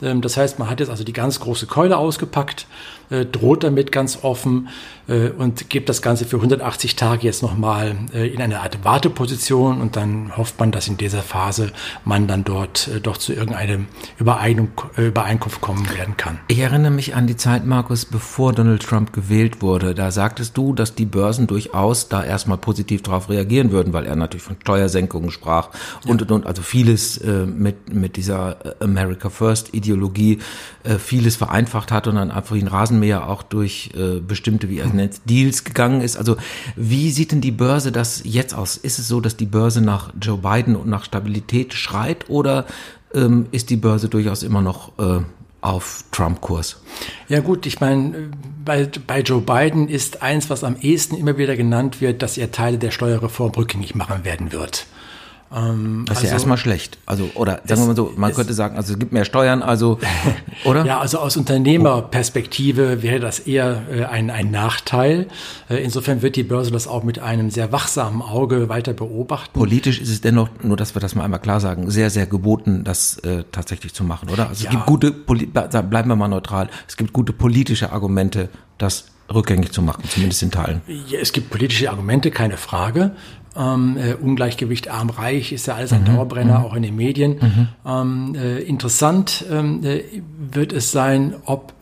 Ähm, 0.00 0.22
das 0.22 0.38
heißt, 0.38 0.58
man 0.58 0.70
hat 0.70 0.80
jetzt 0.80 0.88
also 0.88 1.04
die 1.04 1.12
ganz 1.12 1.40
große 1.40 1.66
Keule 1.66 1.98
ausgepackt 1.98 2.66
äh, 3.10 3.24
droht 3.24 3.64
damit 3.64 3.92
ganz 3.92 4.18
offen 4.22 4.68
äh, 5.08 5.30
und 5.30 5.70
gibt 5.70 5.88
das 5.88 6.02
Ganze 6.02 6.24
für 6.24 6.36
180 6.36 6.96
Tage 6.96 7.24
jetzt 7.24 7.42
nochmal 7.42 7.96
äh, 8.12 8.28
in 8.28 8.40
eine 8.40 8.60
Art 8.60 8.84
Warteposition 8.84 9.80
und 9.80 9.96
dann 9.96 10.36
hofft 10.36 10.58
man, 10.60 10.70
dass 10.70 10.88
in 10.88 10.96
dieser 10.96 11.22
Phase 11.22 11.72
man 12.04 12.26
dann 12.26 12.44
dort 12.44 12.88
äh, 12.88 13.00
doch 13.00 13.16
zu 13.16 13.32
irgendeinem 13.32 13.86
Übereinung, 14.18 14.70
äh, 14.96 15.06
Übereinkunft 15.06 15.60
kommen 15.60 15.88
werden 15.96 16.16
kann. 16.16 16.38
Ich 16.48 16.58
erinnere 16.58 16.92
mich 16.92 17.14
an 17.14 17.26
die 17.26 17.36
Zeit, 17.36 17.66
Markus, 17.66 18.04
bevor 18.04 18.52
Donald 18.52 18.82
Trump 18.82 19.12
gewählt 19.12 19.62
wurde. 19.62 19.94
Da 19.94 20.10
sagtest 20.10 20.56
du, 20.56 20.74
dass 20.74 20.94
die 20.94 21.06
Börsen 21.06 21.46
durchaus 21.46 22.08
da 22.08 22.22
erstmal 22.22 22.58
positiv 22.58 23.02
darauf 23.02 23.28
reagieren 23.28 23.72
würden, 23.72 23.92
weil 23.92 24.06
er 24.06 24.16
natürlich 24.16 24.42
von 24.42 24.56
Steuersenkungen 24.60 25.30
sprach 25.30 25.70
und, 26.04 26.20
ja. 26.20 26.26
und, 26.26 26.32
und, 26.32 26.46
also 26.46 26.62
vieles 26.62 27.18
äh, 27.18 27.46
mit, 27.46 27.92
mit 27.92 28.16
dieser 28.16 28.80
äh, 28.80 28.84
America 28.84 29.30
First 29.30 29.74
Ideologie 29.74 30.38
äh, 30.84 30.98
vieles 30.98 31.36
vereinfacht 31.36 31.92
hat 31.92 32.06
und 32.06 32.16
dann 32.16 32.30
einfach 32.30 32.56
den 32.56 32.68
Rasenmäher 32.98 33.28
auch 33.28 33.42
durch 33.42 33.90
äh, 33.94 34.20
bestimmte, 34.20 34.68
wie 34.68 34.78
er 34.78 34.86
nennt, 34.86 35.20
Deals 35.24 35.64
gegangen 35.64 36.00
ist. 36.00 36.16
Also 36.16 36.36
wie 36.76 37.10
sieht 37.10 37.32
denn 37.32 37.40
die 37.40 37.50
Börse 37.50 37.92
das 37.92 38.22
jetzt 38.24 38.54
aus? 38.54 38.76
Ist 38.76 38.98
es 38.98 39.08
so, 39.08 39.20
dass 39.20 39.36
die 39.36 39.46
Börse 39.46 39.80
nach 39.80 40.12
Joe 40.20 40.38
Biden 40.38 40.76
und 40.76 40.88
nach 40.88 41.04
Stabilität 41.04 41.74
schreit 41.74 42.28
oder 42.28 42.66
ähm, 43.14 43.46
ist 43.52 43.70
die 43.70 43.76
Börse 43.76 44.08
durchaus 44.08 44.42
immer 44.42 44.60
noch 44.60 44.92
äh, 44.98 45.20
auf 45.60 46.04
Trump-Kurs. 46.12 46.80
Ja 47.28 47.40
gut, 47.40 47.66
ich 47.66 47.80
meine, 47.80 48.30
bei, 48.64 48.88
bei 49.06 49.22
Joe 49.22 49.40
Biden 49.40 49.88
ist 49.88 50.22
eins, 50.22 50.50
was 50.50 50.62
am 50.62 50.76
ehesten 50.80 51.16
immer 51.16 51.36
wieder 51.36 51.56
genannt 51.56 52.00
wird, 52.00 52.22
dass 52.22 52.38
er 52.38 52.52
Teile 52.52 52.78
der 52.78 52.92
Steuerreform 52.92 53.50
rückgängig 53.52 53.94
machen 53.96 54.24
werden 54.24 54.52
wird. 54.52 54.86
Ähm, 55.54 56.04
das 56.06 56.18
ist 56.18 56.18
also, 56.18 56.26
ja 56.26 56.32
erstmal 56.34 56.56
schlecht. 56.58 56.98
Also, 57.06 57.30
oder 57.34 57.60
sagen 57.64 57.80
wir 57.80 57.86
mal 57.88 57.96
so, 57.96 58.12
man 58.16 58.30
es, 58.30 58.36
könnte 58.36 58.52
sagen, 58.52 58.76
also 58.76 58.92
es 58.92 58.98
gibt 58.98 59.12
mehr 59.12 59.24
Steuern, 59.24 59.62
also, 59.62 59.98
oder? 60.64 60.84
ja, 60.84 61.00
also 61.00 61.18
aus 61.18 61.36
Unternehmerperspektive 61.36 63.02
wäre 63.02 63.18
das 63.18 63.40
eher 63.40 63.82
äh, 63.90 64.04
ein, 64.04 64.30
ein 64.30 64.50
Nachteil. 64.50 65.28
Äh, 65.70 65.76
insofern 65.76 66.20
wird 66.20 66.36
die 66.36 66.42
Börse 66.42 66.70
das 66.70 66.86
auch 66.86 67.02
mit 67.02 67.18
einem 67.18 67.50
sehr 67.50 67.72
wachsamen 67.72 68.20
Auge 68.20 68.68
weiter 68.68 68.92
beobachten. 68.92 69.58
Politisch 69.58 70.00
ist 70.00 70.10
es 70.10 70.20
dennoch, 70.20 70.50
nur 70.62 70.76
dass 70.76 70.94
wir 70.94 71.00
das 71.00 71.14
mal 71.14 71.24
einmal 71.24 71.40
klar 71.40 71.60
sagen, 71.60 71.90
sehr, 71.90 72.10
sehr 72.10 72.26
geboten, 72.26 72.84
das 72.84 73.18
äh, 73.18 73.44
tatsächlich 73.50 73.94
zu 73.94 74.04
machen, 74.04 74.28
oder? 74.28 74.48
Also 74.48 74.64
ja. 74.64 74.70
es 74.70 74.76
gibt 74.76 74.86
gute, 74.86 75.12
bleiben 75.12 76.08
wir 76.08 76.16
mal 76.16 76.28
neutral, 76.28 76.68
es 76.86 76.96
gibt 76.96 77.12
gute 77.12 77.32
politische 77.32 77.92
Argumente, 77.92 78.50
das 78.76 79.06
rückgängig 79.32 79.72
zu 79.72 79.82
machen, 79.82 80.04
zumindest 80.08 80.42
in 80.42 80.50
Teilen. 80.50 80.80
Ja, 80.86 81.18
es 81.20 81.32
gibt 81.32 81.50
politische 81.50 81.90
Argumente, 81.90 82.30
keine 82.30 82.56
Frage. 82.56 83.12
Ähm, 83.58 83.96
äh, 83.96 84.14
Ungleichgewicht 84.14 84.88
arm-reich 84.88 85.52
ist 85.52 85.66
ja 85.66 85.74
alles 85.74 85.92
ein 85.92 86.02
mhm. 86.02 86.06
Dauerbrenner, 86.06 86.60
mhm. 86.60 86.64
auch 86.64 86.74
in 86.74 86.82
den 86.82 86.96
Medien. 86.96 87.38
Mhm. 87.40 87.68
Ähm, 87.84 88.34
äh, 88.36 88.58
interessant 88.60 89.44
ähm, 89.50 89.84
äh, 89.84 90.02
wird 90.52 90.72
es 90.72 90.92
sein, 90.92 91.34
ob 91.44 91.72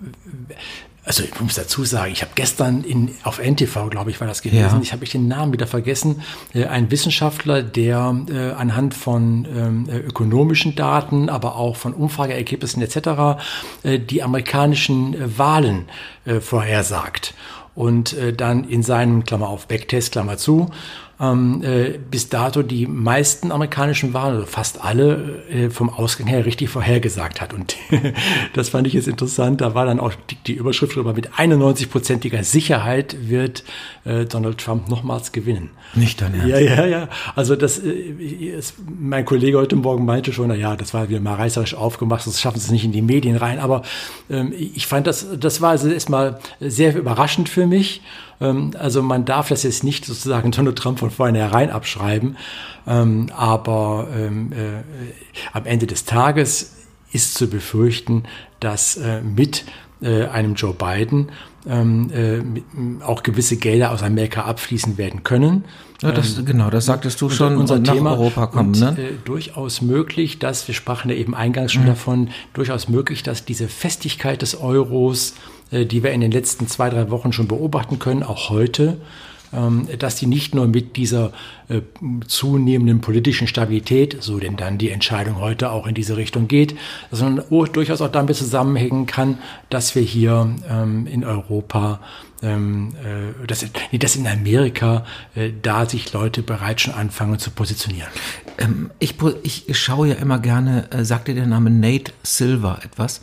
also 1.07 1.23
ich 1.23 1.41
muss 1.41 1.55
dazu 1.55 1.85
sagen, 1.85 2.11
ich 2.13 2.23
habe 2.23 2.33
gestern 2.35 2.83
in, 2.83 3.13
auf 3.23 3.39
NTV, 3.39 3.91
glaube 3.91 4.11
ich, 4.11 4.21
war 4.21 4.27
das 4.27 4.43
gewesen, 4.43 4.77
ja. 4.77 4.81
ich 4.83 4.93
habe 4.93 5.05
ich 5.05 5.11
den 5.11 5.29
Namen 5.29 5.53
wieder 5.53 5.69
vergessen, 5.69 6.23
äh, 6.53 6.67
ein 6.67 6.91
Wissenschaftler, 6.91 7.63
der 7.63 8.17
äh, 8.29 8.51
anhand 8.51 8.93
von 8.93 9.47
ähm, 9.55 9.89
äh, 9.89 9.99
ökonomischen 9.99 10.75
Daten, 10.75 11.29
aber 11.29 11.57
auch 11.57 11.77
von 11.77 11.95
Umfrageergebnissen 11.95 12.83
etc. 12.83 13.41
Äh, 13.85 14.01
die 14.01 14.25
amerikanischen 14.25 15.15
äh, 15.15 15.39
Wahlen 15.39 15.85
äh, 16.25 16.41
vorhersagt. 16.41 17.35
Und 17.77 18.15
äh, 18.15 18.33
dann 18.33 18.65
in 18.65 18.83
seinem, 18.83 19.23
Klammer 19.25 19.49
auf, 19.49 19.69
Backtest, 19.69 20.13
Klammer 20.13 20.39
zu, 20.39 20.71
ähm, 21.19 21.63
äh, 21.63 21.99
bis 22.11 22.29
dato 22.29 22.63
die 22.63 22.87
meisten 22.87 23.51
amerikanischen 23.51 24.13
Wahlen, 24.13 24.35
also 24.37 24.47
fast 24.47 24.85
alle, 24.85 25.45
äh, 25.49 25.71
vom 25.71 25.89
Ausgang 25.89 26.27
her 26.27 26.45
richtig 26.45 26.69
vorhergesagt 26.69 27.41
hat. 27.41 27.55
Und 27.55 27.77
das 28.53 28.69
fand 28.69 28.87
ich 28.87 28.93
jetzt 28.93 29.09
interessant. 29.09 29.63
Da 29.63 29.75
war 29.75 29.87
dann 29.87 29.99
auch 29.99 30.13
die, 30.31 30.37
die 30.47 30.53
Überschrift 30.55 30.95
drüber, 30.95 31.15
mit 31.15 31.33
91-prozentiger 31.33 32.43
Sicherheit 32.43 33.17
wird 33.29 33.65
äh, 34.05 34.27
Donald 34.27 34.59
Trump 34.59 34.89
nochmals 34.89 35.33
gewinnen. 35.33 35.71
Nicht 35.95 36.21
dann 36.21 36.35
Ernst? 36.35 36.49
Ja, 36.49 36.59
ja, 36.59 36.87
ja. 36.87 37.09
Also 37.35 37.57
das, 37.57 37.79
äh, 37.79 37.91
ist, 37.91 38.75
mein 38.87 39.25
Kollege 39.25 39.57
heute 39.57 39.77
Morgen 39.77 40.05
meinte 40.05 40.35
schon, 40.35 40.49
na 40.49 40.55
ja, 40.55 40.77
das 40.77 40.93
war 40.93 41.09
wieder 41.09 41.21
mal 41.21 41.37
reißerisch 41.37 41.75
aufgemacht, 41.75 42.27
das 42.27 42.41
schaffen 42.41 42.61
sie 42.61 42.73
nicht 42.73 42.85
in 42.85 42.93
die 42.93 43.03
Medien 43.03 43.37
rein. 43.37 43.59
Aber 43.59 43.83
ähm, 44.29 44.53
ich 44.55 44.87
fand 44.87 45.07
das, 45.07 45.27
das 45.39 45.63
war 45.63 45.71
also 45.71 45.89
erstmal 45.89 46.41
sehr 46.61 46.95
überraschend 46.95 47.49
für 47.49 47.67
mich. 47.67 48.03
Ähm, 48.41 48.73
also 48.79 49.03
man 49.03 49.25
darf 49.25 49.49
das 49.49 49.63
jetzt 49.63 49.85
nicht 49.85 50.05
sozusagen 50.05 50.51
Donald 50.51 50.79
Trump 50.79 50.99
von 50.99 51.11
vornherein 51.11 51.71
abschreiben, 51.71 52.37
ähm, 52.87 53.31
aber 53.35 54.09
ähm, 54.15 54.53
äh, 54.53 54.83
am 55.53 55.67
Ende 55.67 55.87
des 55.87 56.05
Tages 56.05 56.77
ist 57.13 57.35
zu 57.35 57.49
befürchten, 57.49 58.25
dass 58.61 58.97
äh, 58.97 59.23
mit 59.23 59.65
äh, 60.01 60.27
einem 60.27 60.55
Joe 60.55 60.75
Biden 60.75 61.31
auch 63.05 63.25
gewisse 63.25 63.57
Gelder 63.57 63.91
aus 63.91 64.05
Amerika 64.05 64.45
abfließen 64.45 64.99
werden 64.99 65.25
können. 65.25 65.65
Ja, 66.03 66.13
das, 66.13 66.45
genau, 66.45 66.69
das 66.69 66.87
sagtest 66.87 67.21
du 67.21 67.31
schon, 67.31 67.57
unser 67.57 67.83
Thema 67.83 68.13
Europa 68.13 68.47
kommen. 68.49 68.69
Und, 68.69 68.81
ne? 68.81 68.97
äh, 68.99 69.13
durchaus 69.25 69.81
möglich, 69.81 70.39
dass, 70.39 70.69
wir 70.69 70.75
sprachen 70.75 71.11
ja 71.11 71.17
eben 71.17 71.35
eingangs 71.35 71.73
schon 71.73 71.85
mhm. 71.85 71.89
davon, 71.89 72.31
durchaus 72.53 72.89
möglich, 72.89 73.23
dass 73.23 73.45
diese 73.45 73.69
Festigkeit 73.69 74.43
des 74.43 74.61
Euros 74.61 75.35
die 75.71 76.03
wir 76.03 76.13
in 76.13 76.21
den 76.21 76.31
letzten 76.31 76.69
zwei, 76.69 76.91
drei 76.91 77.11
Wochen 77.11 77.33
schon 77.33 77.49
beobachten 77.49 77.99
können, 77.99 78.23
auch 78.23 78.51
heute, 78.51 78.99
ähm, 79.53 79.89
dass 79.99 80.17
die 80.17 80.27
nicht 80.27 80.55
nur 80.55 80.67
mit 80.67 80.97
dieser 80.97 81.33
äh, 81.69 81.81
zunehmenden 82.27 83.01
politischen 83.01 83.47
Stabilität, 83.47 84.17
so 84.21 84.39
denn 84.39 84.57
dann 84.57 84.77
die 84.77 84.91
Entscheidung 84.91 85.41
heute 85.41 85.71
auch 85.71 85.87
in 85.87 85.95
diese 85.95 86.17
Richtung 86.17 86.49
geht, 86.49 86.77
sondern 87.13 87.45
durchaus 87.69 88.01
auch 88.01 88.11
damit 88.11 88.37
zusammenhängen 88.37 89.07
kann, 89.07 89.39
dass 89.71 89.95
wir 89.95 90.03
hier 90.03 90.55
ähm, 90.69 91.07
in 91.07 91.25
Europa 91.25 92.01
ähm, 92.43 92.93
äh, 93.03 93.47
dass, 93.47 93.65
dass 93.93 94.17
in 94.17 94.27
Amerika 94.27 95.07
da 95.63 95.87
sich 95.89 96.13
Leute 96.13 96.43
bereits 96.43 96.83
schon 96.83 96.95
anfangen 96.95 97.39
zu 97.39 97.51
positionieren. 97.51 98.11
ich, 98.99 99.69
ich 99.69 99.79
schaue 99.79 100.09
ja 100.09 100.15
immer 100.17 100.39
gerne, 100.39 100.89
sagt 101.03 101.29
dir 101.29 101.35
der 101.35 101.47
Name 101.47 101.71
Nate 101.71 102.13
Silver 102.23 102.81
etwas? 102.83 103.23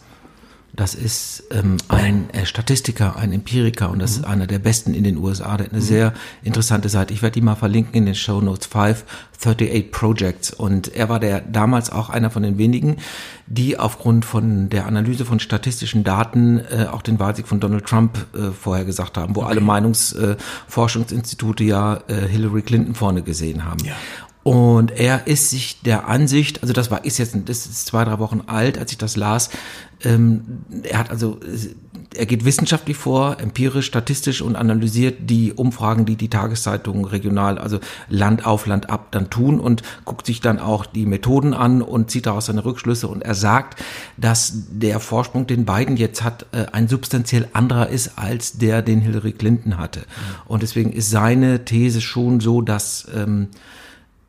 Das 0.75 0.95
ist 0.95 1.43
ähm, 1.51 1.77
ein 1.87 2.31
äh, 2.31 2.47
Statistiker, 2.47 3.15
ein 3.15 3.31
Empiriker 3.31 3.91
und 3.91 3.99
das 3.99 4.17
mhm. 4.17 4.23
ist 4.23 4.29
einer 4.29 4.47
der 4.47 4.57
besten 4.57 4.95
in 4.95 5.03
den 5.03 5.17
USA. 5.17 5.55
Der 5.55 5.67
hat 5.67 5.71
eine 5.71 5.81
mhm. 5.81 5.85
sehr 5.85 6.13
interessante 6.43 6.89
Seite. 6.89 7.13
Ich 7.13 7.21
werde 7.21 7.35
die 7.35 7.41
mal 7.41 7.55
verlinken 7.55 7.93
in 7.93 8.07
den 8.07 8.15
Show 8.15 8.41
Notes 8.41 8.65
538 8.65 9.91
Projects. 9.91 10.51
Und 10.51 10.95
er 10.95 11.09
war 11.09 11.19
der 11.19 11.41
damals 11.41 11.91
auch 11.91 12.09
einer 12.09 12.31
von 12.31 12.41
den 12.41 12.57
wenigen, 12.57 12.97
die 13.45 13.77
aufgrund 13.77 14.25
von 14.25 14.69
der 14.69 14.87
Analyse 14.87 15.25
von 15.25 15.39
statistischen 15.39 16.03
Daten 16.03 16.59
äh, 16.59 16.87
auch 16.91 17.03
den 17.03 17.19
Wahlsieg 17.19 17.47
von 17.47 17.59
Donald 17.59 17.85
Trump 17.85 18.25
äh, 18.33 18.49
vorher 18.51 18.85
gesagt 18.85 19.17
haben, 19.17 19.35
wo 19.35 19.41
okay. 19.41 19.51
alle 19.51 19.61
Meinungsforschungsinstitute 19.61 21.63
äh, 21.63 21.67
ja 21.67 21.99
äh, 22.07 22.27
Hillary 22.27 22.63
Clinton 22.63 22.95
vorne 22.95 23.21
gesehen 23.21 23.63
haben. 23.65 23.85
Ja. 23.85 23.93
Und 24.43 24.91
er 24.91 25.25
ist 25.25 25.49
sich 25.49 25.81
der 25.81 26.07
Ansicht, 26.07 26.61
also 26.61 26.73
das 26.73 26.91
war, 26.91 27.05
ist 27.05 27.17
jetzt, 27.17 27.35
das 27.45 27.65
ist 27.65 27.85
zwei, 27.85 28.03
drei 28.03 28.19
Wochen 28.19 28.41
alt, 28.47 28.77
als 28.77 28.91
ich 28.91 28.97
das 28.97 29.15
las. 29.15 29.49
Ähm, 30.03 30.63
er 30.83 30.99
hat 30.99 31.11
also, 31.11 31.39
er 32.13 32.25
geht 32.25 32.43
wissenschaftlich 32.43 32.97
vor, 32.97 33.39
empirisch, 33.39 33.85
statistisch 33.85 34.41
und 34.41 34.57
analysiert 34.57 35.29
die 35.29 35.53
Umfragen, 35.53 36.05
die 36.05 36.17
die 36.17 36.29
Tageszeitungen 36.29 37.05
regional, 37.05 37.57
also 37.57 37.79
Land 38.09 38.45
auf, 38.45 38.65
Land 38.65 38.89
ab 38.89 39.07
dann 39.11 39.29
tun 39.29 39.61
und 39.61 39.81
guckt 40.03 40.25
sich 40.25 40.41
dann 40.41 40.59
auch 40.59 40.85
die 40.85 41.05
Methoden 41.05 41.53
an 41.53 41.81
und 41.81 42.11
zieht 42.11 42.25
daraus 42.25 42.47
seine 42.47 42.65
Rückschlüsse. 42.65 43.07
Und 43.07 43.21
er 43.21 43.35
sagt, 43.35 43.81
dass 44.17 44.51
der 44.69 44.99
Vorsprung, 44.99 45.47
den 45.47 45.63
Biden 45.63 45.95
jetzt 45.95 46.21
hat, 46.21 46.47
äh, 46.51 46.65
ein 46.73 46.89
substanziell 46.89 47.47
anderer 47.53 47.87
ist 47.87 48.17
als 48.17 48.57
der, 48.57 48.81
den 48.81 48.99
Hillary 48.99 49.31
Clinton 49.31 49.77
hatte. 49.77 50.01
Mhm. 50.01 50.03
Und 50.47 50.63
deswegen 50.63 50.91
ist 50.91 51.09
seine 51.09 51.63
These 51.63 52.01
schon 52.01 52.41
so, 52.41 52.61
dass, 52.61 53.07
ähm, 53.15 53.47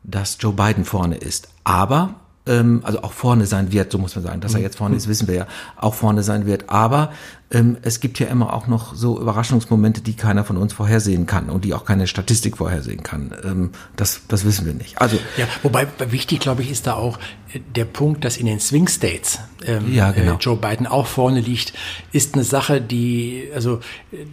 dass 0.07 0.37
Joe 0.39 0.53
Biden 0.53 0.85
vorne 0.85 1.15
ist. 1.17 1.49
Aber 1.63 2.15
ähm, 2.47 2.81
also 2.83 3.01
auch 3.01 3.11
vorne 3.11 3.45
sein 3.45 3.71
wird, 3.71 3.91
so 3.91 3.97
muss 3.97 4.15
man 4.15 4.23
sagen. 4.23 4.41
Dass 4.41 4.53
er 4.53 4.59
mhm. 4.59 4.65
jetzt 4.65 4.77
vorne 4.77 4.95
ist, 4.95 5.07
wissen 5.07 5.27
wir 5.27 5.35
ja, 5.35 5.47
auch 5.77 5.93
vorne 5.93 6.23
sein 6.23 6.45
wird. 6.45 6.69
Aber 6.69 7.11
ähm, 7.51 7.77
es 7.83 7.99
gibt 7.99 8.19
ja 8.19 8.27
immer 8.27 8.53
auch 8.53 8.67
noch 8.67 8.95
so 8.95 9.19
Überraschungsmomente, 9.19 10.01
die 10.01 10.13
keiner 10.13 10.43
von 10.43 10.57
uns 10.57 10.73
vorhersehen 10.73 11.27
kann 11.27 11.49
und 11.49 11.63
die 11.63 11.73
auch 11.73 11.85
keine 11.85 12.07
Statistik 12.07 12.57
vorhersehen 12.57 13.03
kann. 13.03 13.35
Ähm, 13.43 13.69
das, 13.95 14.21
das 14.27 14.45
wissen 14.45 14.65
wir 14.65 14.73
nicht. 14.73 14.99
Also 14.99 15.17
ja, 15.37 15.45
wobei 15.61 15.87
wichtig, 16.09 16.39
glaube 16.39 16.63
ich, 16.63 16.71
ist 16.71 16.87
da 16.87 16.93
auch 16.93 17.19
äh, 17.53 17.59
der 17.75 17.85
Punkt, 17.85 18.25
dass 18.25 18.37
in 18.37 18.47
den 18.47 18.59
Swing 18.59 18.87
States 18.87 19.39
ähm, 19.63 19.93
ja, 19.93 20.11
genau. 20.11 20.33
äh, 20.33 20.37
Joe 20.39 20.57
Biden 20.57 20.87
auch 20.87 21.05
vorne 21.05 21.39
liegt, 21.39 21.73
ist 22.11 22.33
eine 22.33 22.43
Sache, 22.43 22.81
die, 22.81 23.49
also 23.53 23.79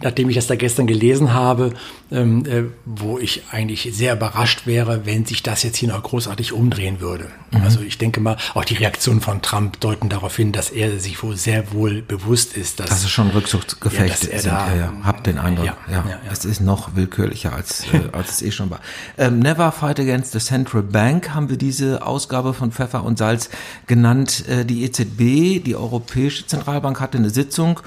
nachdem 0.01 0.29
ich 0.29 0.35
das 0.35 0.47
da 0.47 0.55
gestern 0.55 0.87
gelesen 0.87 1.33
habe, 1.33 1.73
ähm, 2.11 2.45
äh, 2.45 2.63
wo 2.85 3.19
ich 3.19 3.43
eigentlich 3.51 3.89
sehr 3.93 4.15
überrascht 4.15 4.65
wäre, 4.65 5.05
wenn 5.05 5.25
sich 5.25 5.43
das 5.43 5.63
jetzt 5.63 5.77
hier 5.77 5.89
noch 5.89 6.01
großartig 6.01 6.53
umdrehen 6.53 6.99
würde. 6.99 7.25
Mhm. 7.51 7.61
Also 7.61 7.81
ich 7.81 7.97
denke 7.97 8.21
mal, 8.21 8.37
auch 8.53 8.65
die 8.65 8.75
Reaktionen 8.75 9.21
von 9.21 9.41
Trump 9.41 9.79
deuten 9.79 10.09
darauf 10.09 10.35
hin, 10.35 10.51
dass 10.51 10.69
er 10.69 10.99
sich 10.99 11.21
wohl 11.23 11.37
sehr 11.37 11.73
wohl 11.73 12.01
bewusst 12.01 12.57
ist, 12.57 12.79
dass 12.79 12.89
das 12.89 13.03
ist 13.03 13.11
schon 13.13 13.29
Rückzugsgefechte 13.29 14.31
ja, 14.31 14.39
sind. 14.39 14.51
Ja, 14.51 14.75
ja. 14.75 14.93
Hab 15.03 15.23
den 15.23 15.37
Eindruck. 15.37 15.65
Ja, 15.65 15.77
ja, 15.89 16.03
ja, 16.09 16.19
Es 16.31 16.45
ist 16.45 16.61
noch 16.61 16.95
willkürlicher 16.95 17.53
als, 17.53 17.85
äh, 17.93 18.09
als 18.11 18.31
es 18.31 18.41
eh 18.41 18.51
schon 18.51 18.69
war. 18.69 18.79
Ähm, 19.17 19.39
Never 19.39 19.71
Fight 19.71 19.99
Against 19.99 20.33
the 20.33 20.39
Central 20.39 20.81
Bank 20.81 21.33
haben 21.33 21.49
wir 21.49 21.57
diese 21.57 22.05
Ausgabe 22.05 22.53
von 22.53 22.71
Pfeffer 22.71 23.03
und 23.03 23.17
Salz 23.17 23.49
genannt. 23.87 24.47
Äh, 24.47 24.65
die 24.65 24.83
EZB, 24.83 25.63
die 25.63 25.75
Europäische 25.75 26.47
Zentralbank, 26.47 26.99
hatte 26.99 27.17
eine 27.17 27.29
Sitzung 27.29 27.79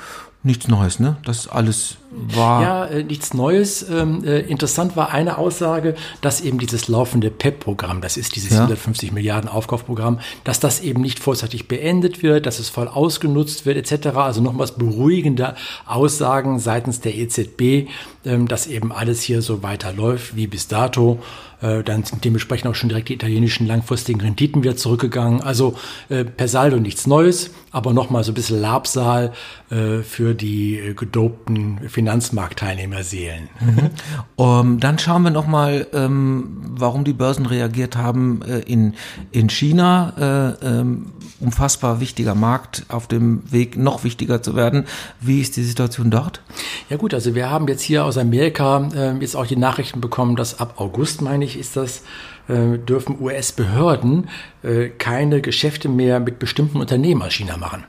Nichts 0.47 0.69
Neues, 0.69 1.01
ne? 1.01 1.17
Das 1.25 1.49
alles 1.49 1.97
war. 2.13 2.63
Ja, 2.63 2.85
äh, 2.87 3.03
nichts 3.03 3.35
Neues. 3.35 3.85
Ähm, 3.91 4.23
äh, 4.25 4.39
interessant 4.43 4.95
war 4.95 5.11
eine 5.11 5.39
Aussage, 5.39 5.97
dass 6.21 6.41
eben 6.41 6.61
dieses 6.61 6.87
laufende 6.87 7.33
PEP-Programm, 7.33 8.01
das 8.01 8.17
ist 8.17 8.37
dieses 8.37 8.51
ja. 8.51 8.59
150 8.59 9.11
Milliarden 9.11 9.51
Aufkaufprogramm, 9.51 10.21
dass 10.45 10.61
das 10.61 10.81
eben 10.83 11.03
nicht 11.03 11.19
vorzeitig 11.19 11.67
beendet 11.67 12.23
wird, 12.23 12.47
dass 12.47 12.61
es 12.61 12.69
voll 12.69 12.87
ausgenutzt 12.87 13.67
wird, 13.67 13.77
etc. 13.77 14.19
Also 14.19 14.41
nochmals 14.41 14.71
beruhigende 14.71 15.57
Aussagen 15.85 16.61
seitens 16.61 17.01
der 17.01 17.17
EZB, 17.17 17.89
ähm, 18.25 18.47
dass 18.47 18.69
eben 18.69 18.93
alles 18.93 19.23
hier 19.23 19.43
so 19.43 19.65
weiterläuft 19.65 20.37
wie 20.37 20.47
bis 20.47 20.69
dato. 20.69 21.19
Äh, 21.67 21.83
dann 21.83 22.05
sind 22.05 22.25
dementsprechend 22.25 22.71
auch 22.71 22.75
schon 22.75 22.89
direkt 22.89 23.09
die 23.09 23.15
italienischen 23.15 23.67
langfristigen 23.67 24.21
Renditen 24.21 24.63
wieder 24.63 24.77
zurückgegangen. 24.77 25.41
Also 25.41 25.75
äh, 26.09 26.25
per 26.25 26.49
Saldo 26.49 26.79
nichts 26.79 27.07
Neues, 27.07 27.51
aber 27.71 27.93
nochmal 27.93 28.25
so 28.25 28.33
ein 28.33 28.35
bisschen 28.35 28.61
Labsal 28.61 29.33
äh, 29.71 30.03
für 30.03 30.35
die 30.35 30.79
äh, 30.79 30.95
gedopten 30.95 31.89
Finanzmarktteilnehmer 31.89 33.03
seelen. 33.03 33.49
Mhm. 33.61 33.91
Um, 34.37 34.81
dann 34.81 34.99
schauen 34.99 35.23
wir 35.23 35.31
nochmal, 35.31 35.87
ähm, 35.93 36.59
warum 36.71 37.05
die 37.05 37.13
Börsen 37.13 37.47
reagiert 37.47 37.97
haben 37.97 38.43
äh, 38.43 38.61
in, 38.61 38.95
in 39.33 39.49
China. 39.51 40.57
Äh, 40.63 40.67
ähm, 40.67 41.07
unfassbar 41.41 42.01
wichtiger 42.01 42.35
Markt 42.35 42.85
auf 42.89 43.07
dem 43.07 43.43
Weg, 43.53 43.77
noch 43.77 44.05
wichtiger 44.05 44.43
zu 44.43 44.57
werden. 44.57 44.87
Wie 45.21 45.41
ist 45.41 45.57
die 45.57 45.65
Situation 45.65 46.11
dort? 46.11 46.41
Ja 46.89 46.97
gut, 46.97 47.13
also 47.13 47.35
wir 47.35 47.51
haben 47.51 47.69
jetzt 47.69 47.83
hier 47.83 48.05
aus 48.05 48.17
Amerika 48.17 48.89
äh, 48.95 49.17
jetzt 49.19 49.37
auch 49.37 49.47
die 49.47 49.57
Nachrichten 49.57 50.01
bekommen, 50.01 50.37
dass 50.37 50.61
ab 50.61 50.75
August, 50.77 51.23
meine 51.23 51.45
ich, 51.45 51.56
ist 51.57 51.77
das, 51.77 52.03
äh, 52.49 52.79
dürfen 52.79 53.21
US-Behörden 53.21 54.29
äh, 54.63 54.89
keine 54.89 55.41
Geschäfte 55.41 55.89
mehr 55.89 56.21
mit 56.21 56.39
bestimmten 56.39 56.81
Unternehmen 56.81 57.23
aus 57.23 57.33
China 57.33 57.57
machen. 57.57 57.85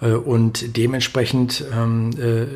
Äh, 0.00 0.12
und 0.12 0.76
dementsprechend 0.76 1.64
ähm, 1.72 2.10
äh, 2.18 2.46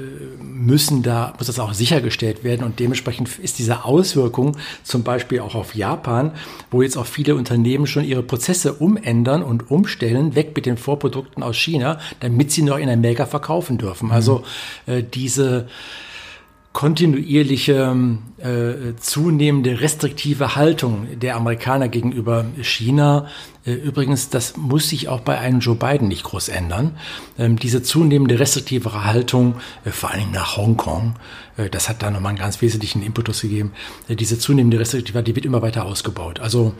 müssen 0.42 1.02
da, 1.02 1.34
muss 1.38 1.46
das 1.46 1.58
auch 1.58 1.72
sichergestellt 1.72 2.44
werden 2.44 2.64
und 2.64 2.80
dementsprechend 2.80 3.38
ist 3.38 3.58
diese 3.58 3.84
Auswirkung 3.84 4.56
zum 4.82 5.04
Beispiel 5.04 5.40
auch 5.40 5.54
auf 5.54 5.74
Japan, 5.74 6.32
wo 6.70 6.82
jetzt 6.82 6.96
auch 6.96 7.06
viele 7.06 7.36
Unternehmen 7.36 7.86
schon 7.86 8.04
ihre 8.04 8.22
Prozesse 8.22 8.74
umändern 8.74 9.42
und 9.42 9.70
umstellen, 9.70 10.34
weg 10.34 10.52
mit 10.56 10.66
den 10.66 10.76
Vorprodukten 10.76 11.42
aus 11.42 11.56
China, 11.56 12.00
damit 12.20 12.50
sie 12.50 12.62
noch 12.62 12.78
in 12.78 12.88
Amerika 12.88 13.26
verkaufen 13.26 13.78
dürfen. 13.78 14.10
Also 14.10 14.42
äh, 14.86 15.02
diese 15.02 15.68
kontinuierliche 16.74 17.96
äh, 18.38 18.96
zunehmende 18.96 19.80
restriktive 19.80 20.56
Haltung 20.56 21.06
der 21.18 21.36
Amerikaner 21.36 21.88
gegenüber 21.88 22.44
China. 22.60 23.28
Äh, 23.66 23.72
übrigens, 23.72 24.30
das 24.30 24.56
muss 24.56 24.88
sich 24.88 25.08
auch 25.08 25.20
bei 25.20 25.38
einem 25.38 25.60
Joe 25.60 25.74
Biden 25.74 26.08
nicht 26.08 26.24
groß 26.24 26.48
ändern. 26.48 26.96
Ähm, 27.38 27.58
diese 27.58 27.82
zunehmende 27.82 28.38
restriktivere 28.38 29.04
Haltung, 29.04 29.56
äh, 29.84 29.90
vor 29.90 30.10
allem 30.10 30.30
nach 30.32 30.56
Hongkong, 30.56 31.16
äh, 31.56 31.70
das 31.70 31.88
hat 31.88 32.02
da 32.02 32.10
nochmal 32.10 32.30
einen 32.30 32.38
ganz 32.38 32.60
wesentlichen 32.60 33.02
Impetus 33.02 33.40
gegeben. 33.40 33.72
Diese 34.08 34.38
zunehmende 34.38 34.78
Restriktivität, 34.78 35.28
die 35.28 35.36
wird 35.36 35.46
immer 35.46 35.62
weiter 35.62 35.84
ausgebaut. 35.84 36.40
Also 36.40 36.74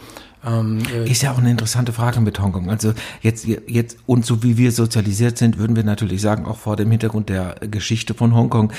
ähm, 0.46 0.82
äh 0.92 1.10
ist 1.10 1.22
ja 1.22 1.32
auch 1.32 1.38
eine 1.38 1.50
interessante 1.50 1.92
Frage 1.92 2.20
mit 2.20 2.38
Hongkong. 2.38 2.68
Also 2.68 2.92
jetzt, 3.22 3.46
jetzt, 3.46 3.96
und 4.06 4.26
so 4.26 4.42
wie 4.42 4.58
wir 4.58 4.72
sozialisiert 4.72 5.38
sind, 5.38 5.58
würden 5.58 5.74
wir 5.74 5.84
natürlich 5.84 6.20
sagen, 6.20 6.44
auch 6.44 6.58
vor 6.58 6.76
dem 6.76 6.90
Hintergrund 6.90 7.30
der 7.30 7.56
Geschichte 7.70 8.12
von 8.12 8.34
Hongkong, 8.34 8.72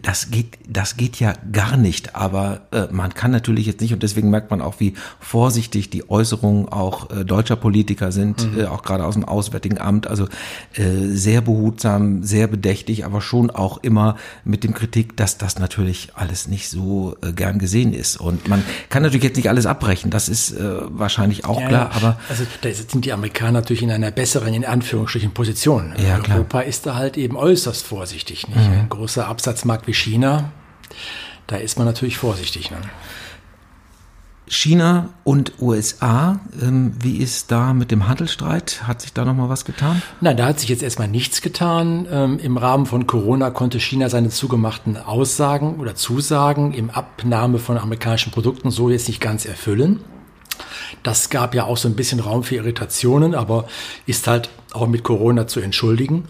das 0.00 0.30
geht, 0.30 0.58
das 0.66 0.96
geht 0.96 1.20
ja 1.20 1.34
gar 1.52 1.76
nicht. 1.76 2.16
Aber 2.16 2.62
man 2.90 3.12
kann 3.12 3.30
natürlich 3.30 3.66
jetzt 3.66 3.80
nicht, 3.80 3.92
und 3.92 4.02
deswegen 4.02 4.30
merkt 4.30 4.50
man 4.50 4.62
auch, 4.62 4.76
wie 4.78 4.94
vorsichtig 5.20 5.90
die 5.90 6.08
Äußerungen 6.08 6.68
auch 6.68 7.10
äh, 7.10 7.25
deutscher 7.26 7.56
Politiker 7.56 8.12
sind, 8.12 8.52
mhm. 8.52 8.60
äh, 8.60 8.64
auch 8.66 8.82
gerade 8.82 9.04
aus 9.04 9.14
dem 9.14 9.24
Auswärtigen 9.24 9.78
Amt. 9.78 10.06
Also 10.06 10.26
äh, 10.74 10.82
sehr 11.08 11.40
behutsam, 11.40 12.22
sehr 12.22 12.46
bedächtig, 12.46 13.04
aber 13.04 13.20
schon 13.20 13.50
auch 13.50 13.78
immer 13.82 14.16
mit 14.44 14.64
dem 14.64 14.74
Kritik, 14.74 15.16
dass 15.16 15.38
das 15.38 15.58
natürlich 15.58 16.10
alles 16.14 16.48
nicht 16.48 16.68
so 16.68 17.16
äh, 17.22 17.32
gern 17.32 17.58
gesehen 17.58 17.92
ist. 17.92 18.16
Und 18.16 18.48
man 18.48 18.62
kann 18.88 19.02
natürlich 19.02 19.24
jetzt 19.24 19.36
nicht 19.36 19.48
alles 19.48 19.66
abbrechen. 19.66 20.10
Das 20.10 20.28
ist 20.28 20.52
äh, 20.52 20.58
wahrscheinlich 20.88 21.44
auch 21.44 21.60
ja, 21.60 21.68
klar, 21.68 21.90
aber. 21.94 22.18
Also 22.28 22.44
da 22.62 22.72
sind 22.72 23.04
die 23.04 23.12
Amerikaner 23.12 23.52
natürlich 23.52 23.82
in 23.82 23.90
einer 23.90 24.10
besseren, 24.10 24.54
in 24.54 24.64
Anführungsstrichen, 24.64 25.32
Position. 25.32 25.94
Ja, 25.98 26.20
Europa 26.34 26.60
ist 26.60 26.86
da 26.86 26.94
halt 26.94 27.16
eben 27.16 27.36
äußerst 27.36 27.86
vorsichtig. 27.86 28.48
Nicht? 28.48 28.58
Mhm. 28.58 28.72
Ein 28.72 28.88
großer 28.88 29.26
Absatzmarkt 29.26 29.86
wie 29.86 29.94
China, 29.94 30.52
da 31.46 31.56
ist 31.56 31.78
man 31.78 31.86
natürlich 31.86 32.16
vorsichtig. 32.16 32.70
Ne? 32.70 32.78
China 34.48 35.08
und 35.24 35.54
USA, 35.60 36.40
ähm, 36.62 36.92
wie 37.00 37.16
ist 37.16 37.50
da 37.50 37.72
mit 37.72 37.90
dem 37.90 38.06
Handelsstreit? 38.06 38.86
Hat 38.86 39.02
sich 39.02 39.12
da 39.12 39.24
noch 39.24 39.34
mal 39.34 39.48
was 39.48 39.64
getan? 39.64 40.02
Nein, 40.20 40.36
da 40.36 40.46
hat 40.46 40.60
sich 40.60 40.68
jetzt 40.68 40.82
erstmal 40.82 41.08
nichts 41.08 41.42
getan. 41.42 42.06
Ähm, 42.10 42.38
Im 42.38 42.56
Rahmen 42.56 42.86
von 42.86 43.06
Corona 43.06 43.50
konnte 43.50 43.80
China 43.80 44.08
seine 44.08 44.28
zugemachten 44.28 44.96
Aussagen 44.96 45.76
oder 45.80 45.96
Zusagen 45.96 46.72
im 46.74 46.90
Abnahme 46.90 47.58
von 47.58 47.76
amerikanischen 47.76 48.30
Produkten 48.30 48.70
so 48.70 48.88
jetzt 48.88 49.08
nicht 49.08 49.20
ganz 49.20 49.46
erfüllen. 49.46 50.00
Das 51.02 51.28
gab 51.28 51.54
ja 51.54 51.64
auch 51.64 51.76
so 51.76 51.88
ein 51.88 51.96
bisschen 51.96 52.20
Raum 52.20 52.44
für 52.44 52.56
Irritationen, 52.56 53.34
aber 53.34 53.66
ist 54.06 54.28
halt 54.28 54.50
auch 54.72 54.86
mit 54.86 55.02
Corona 55.02 55.46
zu 55.46 55.60
entschuldigen. 55.60 56.24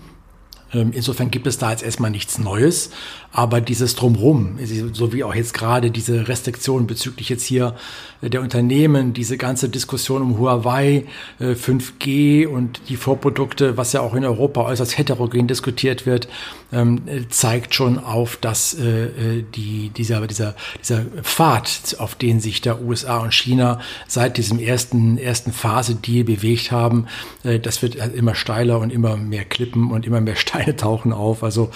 Ähm, 0.74 0.92
insofern 0.92 1.30
gibt 1.30 1.46
es 1.46 1.58
da 1.58 1.70
jetzt 1.70 1.82
erstmal 1.82 2.10
nichts 2.10 2.38
Neues, 2.38 2.90
aber 3.32 3.60
dieses 3.60 3.94
Drumrum, 3.94 4.58
so 4.92 5.12
wie 5.12 5.22
auch 5.22 5.34
jetzt 5.34 5.54
gerade 5.54 5.90
diese 5.90 6.26
Restriktionen 6.26 6.86
bezüglich 6.86 7.28
jetzt 7.28 7.44
hier 7.44 7.76
äh, 8.20 8.30
der 8.30 8.40
Unternehmen, 8.40 9.12
diese 9.12 9.36
ganze 9.36 9.68
Diskussion 9.68 10.22
um 10.22 10.38
Huawei, 10.38 11.04
5G 11.40 12.42
äh, 12.42 12.46
und 12.46 12.80
die 12.88 12.96
Vorprodukte, 12.96 13.76
was 13.76 13.92
ja 13.92 14.00
auch 14.00 14.14
in 14.14 14.24
Europa 14.24 14.62
äußerst 14.62 14.98
heterogen 14.98 15.46
diskutiert 15.46 16.04
wird, 16.04 16.28
ähm, 16.72 17.02
zeigt 17.28 17.74
schon 17.74 17.98
auf, 17.98 18.36
dass 18.36 18.74
äh, 18.74 19.44
die, 19.54 19.90
dieser, 19.90 20.26
dieser, 20.26 20.56
dieser 20.80 21.04
Pfad, 21.22 21.96
auf 21.98 22.16
den 22.16 22.40
sich 22.40 22.60
der 22.60 22.82
USA 22.82 23.18
und 23.18 23.34
China 23.34 23.80
seit 24.08 24.36
diesem 24.36 24.58
ersten, 24.58 25.18
ersten 25.18 25.52
Phase-Deal 25.52 26.24
bewegt 26.24 26.72
haben, 26.72 27.06
das 27.42 27.82
wird 27.82 27.94
immer 27.94 28.34
steiler 28.34 28.80
und 28.80 28.92
immer 28.92 29.16
mehr 29.16 29.44
Klippen 29.44 29.90
und 29.90 30.06
immer 30.06 30.20
mehr 30.20 30.36
Steine 30.36 30.55
Steine 30.56 30.76
tauchen 30.76 31.12
auf. 31.12 31.42
Also 31.42 31.70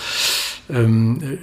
ähm, 0.69 1.39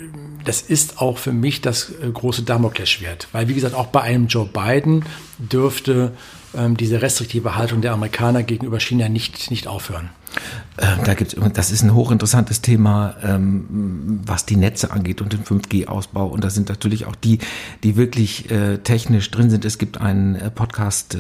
das 0.46 0.62
ist 0.62 1.02
auch 1.02 1.18
für 1.18 1.34
mich 1.34 1.62
das 1.62 1.92
äh, 2.02 2.10
große 2.12 2.44
Damoklesschwert. 2.44 3.28
Weil, 3.32 3.48
wie 3.48 3.54
gesagt, 3.54 3.76
auch 3.76 3.88
bei 3.88 4.02
einem 4.02 4.28
Joe 4.28 4.48
Biden 4.48 5.04
dürfte 5.38 6.14
ähm, 6.56 6.78
diese 6.78 7.02
restriktive 7.02 7.56
Haltung 7.56 7.82
der 7.82 7.92
Amerikaner 7.92 8.44
gegenüber 8.44 8.80
China 8.80 9.10
nicht, 9.10 9.52
nicht 9.52 9.68
aufhören. 9.68 10.10
Ähm, 10.80 11.00
da 11.04 11.14
gibt's, 11.16 11.36
das 11.54 11.72
ist 11.72 11.84
ein 11.84 11.94
hochinteressantes 11.94 12.62
Thema, 12.62 13.16
was 13.20 14.46
die 14.46 14.56
Netze 14.56 14.92
angeht 14.92 15.22
und 15.22 15.34
den 15.34 15.44
5G-Ausbau. 15.44 16.28
Und 16.28 16.44
da 16.44 16.50
sind 16.52 16.70
natürlich 16.70 17.06
auch 17.06 17.16
die, 17.16 17.40
die 17.84 17.96
wirklich 17.96 18.52
äh, 18.52 18.78
technisch 18.78 19.32
drin 19.32 19.50
sind. 19.50 19.66
Es 19.66 19.80
gibt 19.80 20.00
einen 20.00 20.36
äh, 20.36 20.52
Podcast 20.52 21.18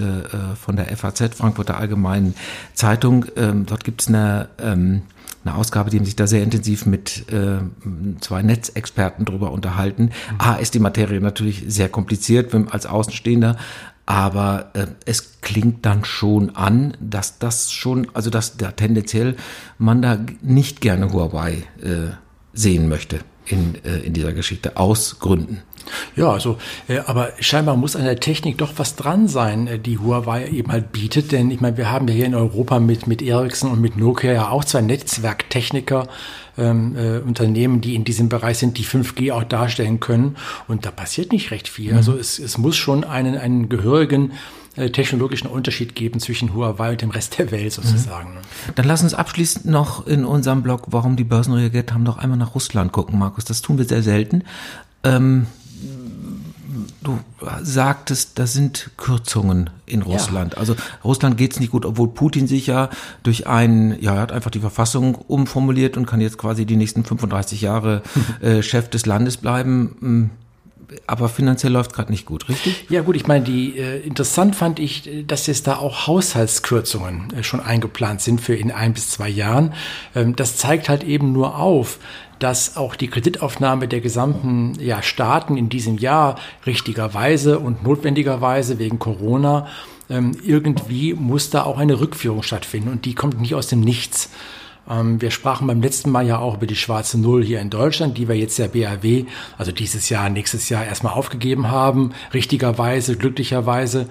von 0.61 0.75
der 0.75 0.95
FAZ, 0.95 1.35
Frankfurter 1.35 1.77
Allgemeinen 1.77 2.35
Zeitung. 2.73 3.25
Dort 3.35 3.83
gibt 3.83 4.01
es 4.01 4.07
eine 4.07 4.49
eine 5.43 5.55
Ausgabe, 5.55 5.89
die 5.89 5.97
haben 5.97 6.05
sich 6.05 6.15
da 6.15 6.27
sehr 6.27 6.43
intensiv 6.43 6.85
mit 6.85 7.31
äh, 7.31 7.59
zwei 8.19 8.41
Netzexperten 8.41 9.25
drüber 9.25 9.51
unterhalten. 9.51 10.03
Mhm. 10.03 10.35
A, 10.39 10.55
ist 10.55 10.73
die 10.73 10.79
Materie 10.79 11.21
natürlich 11.21 11.63
sehr 11.67 11.89
kompliziert 11.89 12.53
als 12.71 12.85
Außenstehender, 12.85 13.57
aber 14.05 14.71
äh, 14.73 14.87
es 15.05 15.41
klingt 15.41 15.85
dann 15.85 16.05
schon 16.05 16.55
an, 16.55 16.95
dass 16.99 17.39
das 17.39 17.71
schon, 17.71 18.07
also 18.13 18.29
dass 18.29 18.57
da 18.57 18.71
tendenziell 18.71 19.35
man 19.77 20.01
da 20.01 20.19
nicht 20.41 20.81
gerne 20.81 21.11
Huawei 21.13 21.63
äh, 21.81 22.13
sehen 22.53 22.89
möchte 22.89 23.19
in, 23.47 23.75
äh, 23.83 23.99
in 23.99 24.13
dieser 24.13 24.33
Geschichte 24.33 24.77
aus 24.77 25.19
Gründen. 25.19 25.61
Ja, 26.15 26.31
also, 26.31 26.57
äh, 26.87 26.99
aber 26.99 27.33
scheinbar 27.39 27.77
muss 27.77 27.95
an 27.95 28.03
der 28.03 28.19
Technik 28.19 28.57
doch 28.57 28.73
was 28.77 28.95
dran 28.95 29.27
sein, 29.27 29.67
äh, 29.67 29.79
die 29.79 29.99
Huawei 29.99 30.47
eben 30.47 30.71
halt 30.71 30.91
bietet. 30.91 31.31
Denn 31.31 31.51
ich 31.51 31.61
meine, 31.61 31.77
wir 31.77 31.91
haben 31.91 32.07
ja 32.07 32.13
hier 32.13 32.25
in 32.25 32.35
Europa 32.35 32.79
mit, 32.79 33.07
mit 33.07 33.21
Ericsson 33.21 33.71
und 33.71 33.81
mit 33.81 33.97
Nokia 33.97 34.33
ja 34.33 34.49
auch 34.49 34.65
zwei 34.65 34.81
Netzwerktechniker, 34.81 36.07
ähm, 36.57 36.95
äh, 36.97 37.19
Unternehmen, 37.19 37.81
die 37.81 37.95
in 37.95 38.03
diesem 38.03 38.29
Bereich 38.29 38.57
sind, 38.57 38.77
die 38.77 38.85
5G 38.85 39.31
auch 39.31 39.43
darstellen 39.43 39.99
können. 39.99 40.37
Und 40.67 40.85
da 40.85 40.91
passiert 40.91 41.31
nicht 41.31 41.51
recht 41.51 41.67
viel. 41.67 41.91
Mhm. 41.91 41.97
Also 41.97 42.17
es, 42.17 42.39
es 42.39 42.57
muss 42.57 42.75
schon 42.75 43.03
einen, 43.03 43.37
einen 43.37 43.69
gehörigen 43.69 44.33
äh, 44.77 44.89
technologischen 44.89 45.47
Unterschied 45.47 45.95
geben 45.95 46.19
zwischen 46.19 46.53
Huawei 46.53 46.91
und 46.91 47.01
dem 47.01 47.09
Rest 47.09 47.37
der 47.39 47.51
Welt 47.51 47.73
sozusagen. 47.73 48.35
Mhm. 48.35 48.73
Dann 48.75 48.85
lass 48.85 49.03
uns 49.03 49.13
abschließend 49.13 49.65
noch 49.65 50.07
in 50.07 50.23
unserem 50.23 50.63
Blog, 50.63 50.83
warum 50.87 51.15
die 51.15 51.23
Börsen 51.23 51.53
reagiert 51.53 51.93
haben, 51.93 52.03
noch 52.03 52.17
einmal 52.17 52.37
nach 52.37 52.55
Russland 52.55 52.91
gucken, 52.91 53.17
Markus. 53.17 53.43
Das 53.45 53.61
tun 53.61 53.77
wir 53.77 53.85
sehr 53.85 54.03
selten. 54.03 54.43
Ähm, 55.03 55.47
du 57.01 57.19
sagtest, 57.61 58.37
da 58.39 58.47
sind 58.47 58.91
Kürzungen 58.97 59.69
in 59.85 60.01
Russland. 60.01 60.53
Ja. 60.53 60.59
Also 60.59 60.75
Russland 61.03 61.37
geht's 61.37 61.59
nicht 61.59 61.71
gut, 61.71 61.85
obwohl 61.85 62.09
Putin 62.09 62.47
sich 62.47 62.67
ja 62.67 62.89
durch 63.23 63.47
ein, 63.47 63.97
ja, 64.01 64.15
er 64.15 64.21
hat 64.21 64.31
einfach 64.31 64.51
die 64.51 64.59
Verfassung 64.59 65.15
umformuliert 65.15 65.97
und 65.97 66.05
kann 66.05 66.21
jetzt 66.21 66.37
quasi 66.37 66.65
die 66.65 66.75
nächsten 66.75 67.03
35 67.03 67.61
Jahre 67.61 68.01
äh, 68.41 68.61
Chef 68.61 68.89
des 68.89 69.05
Landes 69.05 69.37
bleiben. 69.37 70.31
Aber 71.05 71.27
finanziell 71.27 71.73
läuft 71.73 71.93
gerade 71.93 72.11
nicht 72.11 72.25
gut, 72.25 72.47
richtig? 72.47 72.85
Ja 72.89 73.01
gut, 73.01 73.15
ich 73.15 73.27
meine, 73.27 73.43
die 73.43 73.77
äh, 73.77 73.99
interessant 73.99 74.55
fand 74.55 74.79
ich, 74.79 75.25
dass 75.27 75.47
jetzt 75.47 75.67
da 75.67 75.77
auch 75.77 76.07
Haushaltskürzungen 76.07 77.33
äh, 77.33 77.43
schon 77.43 77.59
eingeplant 77.59 78.21
sind 78.21 78.39
für 78.39 78.55
in 78.55 78.71
ein 78.71 78.93
bis 78.93 79.09
zwei 79.09 79.27
Jahren. 79.27 79.73
Ähm, 80.15 80.35
das 80.35 80.55
zeigt 80.55 80.87
halt 80.87 81.03
eben 81.03 81.33
nur 81.33 81.57
auf, 81.57 81.99
dass 82.39 82.77
auch 82.77 82.95
die 82.95 83.07
Kreditaufnahme 83.07 83.87
der 83.87 83.99
gesamten 83.99 84.77
ja, 84.79 85.01
Staaten 85.01 85.57
in 85.57 85.69
diesem 85.69 85.97
Jahr 85.97 86.39
richtigerweise 86.65 87.59
und 87.59 87.83
notwendigerweise 87.83 88.79
wegen 88.79 88.99
Corona 88.99 89.67
ähm, 90.09 90.37
irgendwie 90.43 91.13
muss 91.13 91.49
da 91.49 91.63
auch 91.63 91.77
eine 91.77 91.99
Rückführung 91.99 92.43
stattfinden 92.43 92.89
und 92.89 93.05
die 93.05 93.15
kommt 93.15 93.41
nicht 93.41 93.55
aus 93.55 93.67
dem 93.67 93.81
Nichts. 93.81 94.29
Ähm, 94.89 95.21
wir 95.21 95.31
sprachen 95.31 95.67
beim 95.67 95.81
letzten 95.81 96.11
Mal 96.11 96.25
ja 96.25 96.39
auch 96.39 96.55
über 96.55 96.67
die 96.67 96.75
schwarze 96.75 97.19
Null 97.19 97.43
hier 97.43 97.59
in 97.61 97.69
Deutschland, 97.69 98.17
die 98.17 98.27
wir 98.27 98.35
jetzt 98.35 98.59
der 98.59 98.67
BAW, 98.67 99.25
also 99.57 99.71
dieses 99.71 100.09
Jahr, 100.09 100.29
nächstes 100.29 100.69
Jahr 100.69 100.85
erstmal 100.85 101.13
aufgegeben 101.13 101.69
haben, 101.69 102.13
richtigerweise, 102.33 103.17
glücklicherweise. 103.17 104.07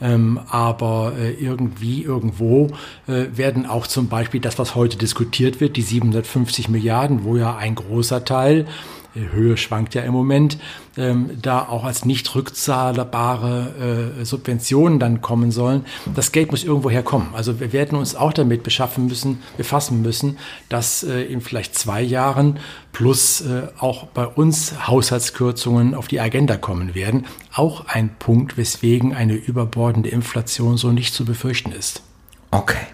Ähm, 0.00 0.38
aber 0.48 1.14
äh, 1.18 1.32
irgendwie, 1.32 2.04
irgendwo 2.04 2.68
äh, 3.08 3.26
werden 3.34 3.66
auch 3.66 3.86
zum 3.86 4.08
Beispiel 4.08 4.40
das, 4.40 4.58
was 4.58 4.76
heute 4.76 4.96
diskutiert 4.96 5.60
wird, 5.60 5.76
die 5.76 5.82
750 5.82 6.68
Milliarden, 6.68 7.24
wo 7.24 7.36
ja 7.36 7.56
ein 7.56 7.74
großer 7.74 8.24
Teil 8.24 8.66
Höhe 9.14 9.56
schwankt 9.56 9.94
ja 9.94 10.02
im 10.02 10.12
Moment, 10.12 10.58
ähm, 10.96 11.30
da 11.40 11.62
auch 11.62 11.84
als 11.84 12.04
nicht 12.04 12.34
rückzahlbare 12.34 14.12
äh, 14.20 14.24
Subventionen 14.24 14.98
dann 14.98 15.20
kommen 15.20 15.50
sollen. 15.50 15.84
Das 16.14 16.32
Geld 16.32 16.50
muss 16.50 16.64
irgendwo 16.64 16.90
herkommen. 16.90 17.28
Also 17.34 17.60
wir 17.60 17.72
werden 17.72 17.98
uns 17.98 18.14
auch 18.14 18.32
damit 18.32 18.62
beschaffen 18.62 19.06
müssen, 19.06 19.42
befassen 19.56 20.02
müssen, 20.02 20.38
dass 20.68 21.02
äh, 21.02 21.22
in 21.22 21.40
vielleicht 21.40 21.74
zwei 21.74 22.02
Jahren 22.02 22.58
plus 22.92 23.40
äh, 23.40 23.68
auch 23.78 24.06
bei 24.06 24.26
uns 24.26 24.86
Haushaltskürzungen 24.86 25.94
auf 25.94 26.08
die 26.08 26.20
Agenda 26.20 26.56
kommen 26.56 26.94
werden. 26.94 27.26
Auch 27.54 27.86
ein 27.86 28.10
Punkt, 28.18 28.56
weswegen 28.56 29.14
eine 29.14 29.34
überbordende 29.34 30.08
Inflation 30.08 30.76
so 30.76 30.92
nicht 30.92 31.14
zu 31.14 31.24
befürchten 31.24 31.72
ist. 31.72 32.02
Okay. 32.50 32.86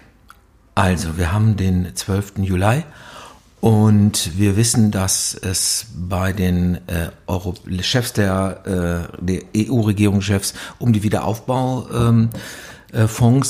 Also, 0.77 1.17
wir 1.17 1.31
haben 1.31 1.55
den 1.55 1.95
12. 1.95 2.33
Juli 2.39 2.83
und 3.65 4.37
wir 4.37 4.57
wissen, 4.57 4.91
dass 4.91 5.33
es 5.33 5.87
bei 5.95 6.33
den 6.33 6.75
äh, 6.85 7.09
Euro 7.25 7.55
Chefs 7.81 8.13
der, 8.13 9.09
äh, 9.17 9.17
der 9.19 9.41
EU-Regierungschefs 9.57 10.53
um 10.77 10.93
die 10.93 11.01
Wiederaufbaufonds 11.01 11.91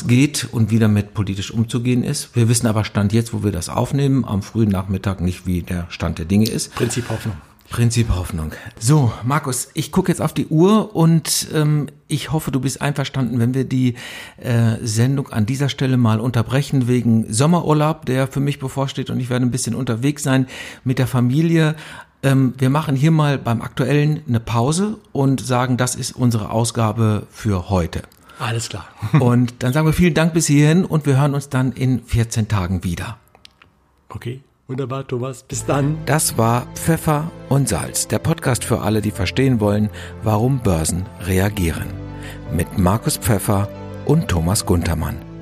ähm, 0.02 0.06
äh, 0.06 0.08
geht 0.08 0.48
und 0.54 0.72
wie 0.72 0.80
damit 0.80 1.14
politisch 1.14 1.52
umzugehen 1.52 2.02
ist. 2.02 2.34
Wir 2.34 2.48
wissen 2.48 2.66
aber 2.66 2.86
Stand 2.86 3.12
jetzt, 3.12 3.34
wo 3.34 3.44
wir 3.44 3.52
das 3.52 3.68
aufnehmen, 3.68 4.24
am 4.24 4.42
frühen 4.42 4.70
Nachmittag 4.70 5.20
nicht, 5.20 5.46
wie 5.46 5.64
der 5.64 5.86
Stand 5.90 6.18
der 6.18 6.26
Dinge 6.26 6.48
ist. 6.48 6.74
Prinzip 6.76 7.10
Hoffnung. 7.10 7.36
Prinzip 7.76 8.08
Hoffnung. 8.16 8.54
So, 8.80 9.12
Markus, 9.26 9.68
ich 9.74 9.92
gucke 9.92 10.10
jetzt 10.10 10.22
auf 10.22 10.32
die 10.32 10.48
Uhr 10.48 10.96
und 10.96 11.50
ähm, 11.54 11.88
ich 12.08 12.32
hoffe, 12.32 12.50
du 12.50 12.62
bist 12.62 12.82
einverstanden, 12.82 13.38
wenn 13.38 13.54
wir 13.54 13.66
die 13.66 13.96
äh, 14.38 14.78
Sendung 14.82 15.28
an 15.28 15.46
dieser 15.46 15.68
Stelle 15.68 15.98
mal 15.98 16.22
unterbrechen 16.22 16.88
wegen 16.88 17.26
Sommerurlaub, 17.34 18.06
der 18.06 18.28
für 18.28 18.40
mich 18.40 18.60
bevorsteht 18.60 19.10
und 19.10 19.20
ich 19.20 19.30
werde 19.30 19.46
ein 19.46 19.52
bisschen 19.52 19.76
unterwegs 19.76 20.24
sein 20.24 20.48
mit 20.86 21.00
der 21.00 21.08
Familie. 21.08 21.76
Ähm, 22.24 22.54
wir 22.58 22.70
machen 22.70 22.96
hier 22.96 23.12
mal 23.12 23.38
beim 23.38 23.62
Aktuellen 23.62 24.22
eine 24.26 24.40
Pause 24.40 24.98
und 25.12 25.46
sagen, 25.46 25.76
das 25.76 25.96
ist 25.96 26.16
unsere 26.16 26.52
Ausgabe 26.52 27.28
für 27.30 27.70
heute. 27.70 28.04
Alles 28.40 28.70
klar. 28.70 28.88
und 29.20 29.54
dann 29.60 29.74
sagen 29.74 29.86
wir 29.86 29.92
vielen 29.92 30.14
Dank 30.14 30.34
bis 30.34 30.48
hierhin 30.48 30.86
und 30.86 31.06
wir 31.06 31.20
hören 31.20 31.34
uns 31.34 31.50
dann 31.50 31.74
in 31.74 32.02
14 32.06 32.48
Tagen 32.48 32.86
wieder. 32.86 33.18
Okay. 34.08 34.45
Wunderbar, 34.68 35.06
Thomas. 35.08 35.44
Bis 35.44 35.66
dann. 35.66 35.98
Das 36.06 36.38
war 36.38 36.66
Pfeffer 36.74 37.30
und 37.50 37.70
Salz, 37.70 38.08
der 38.08 38.20
Podcast 38.20 38.64
für 38.64 38.82
alle, 38.82 39.02
die 39.02 39.12
verstehen 39.12 39.60
wollen, 39.60 39.90
warum 40.24 40.60
Börsen 40.60 41.06
reagieren. 41.22 41.88
Mit 42.52 42.78
Markus 42.78 43.18
Pfeffer 43.18 43.70
und 44.06 44.28
Thomas 44.28 44.66
Guntermann. 44.66 45.35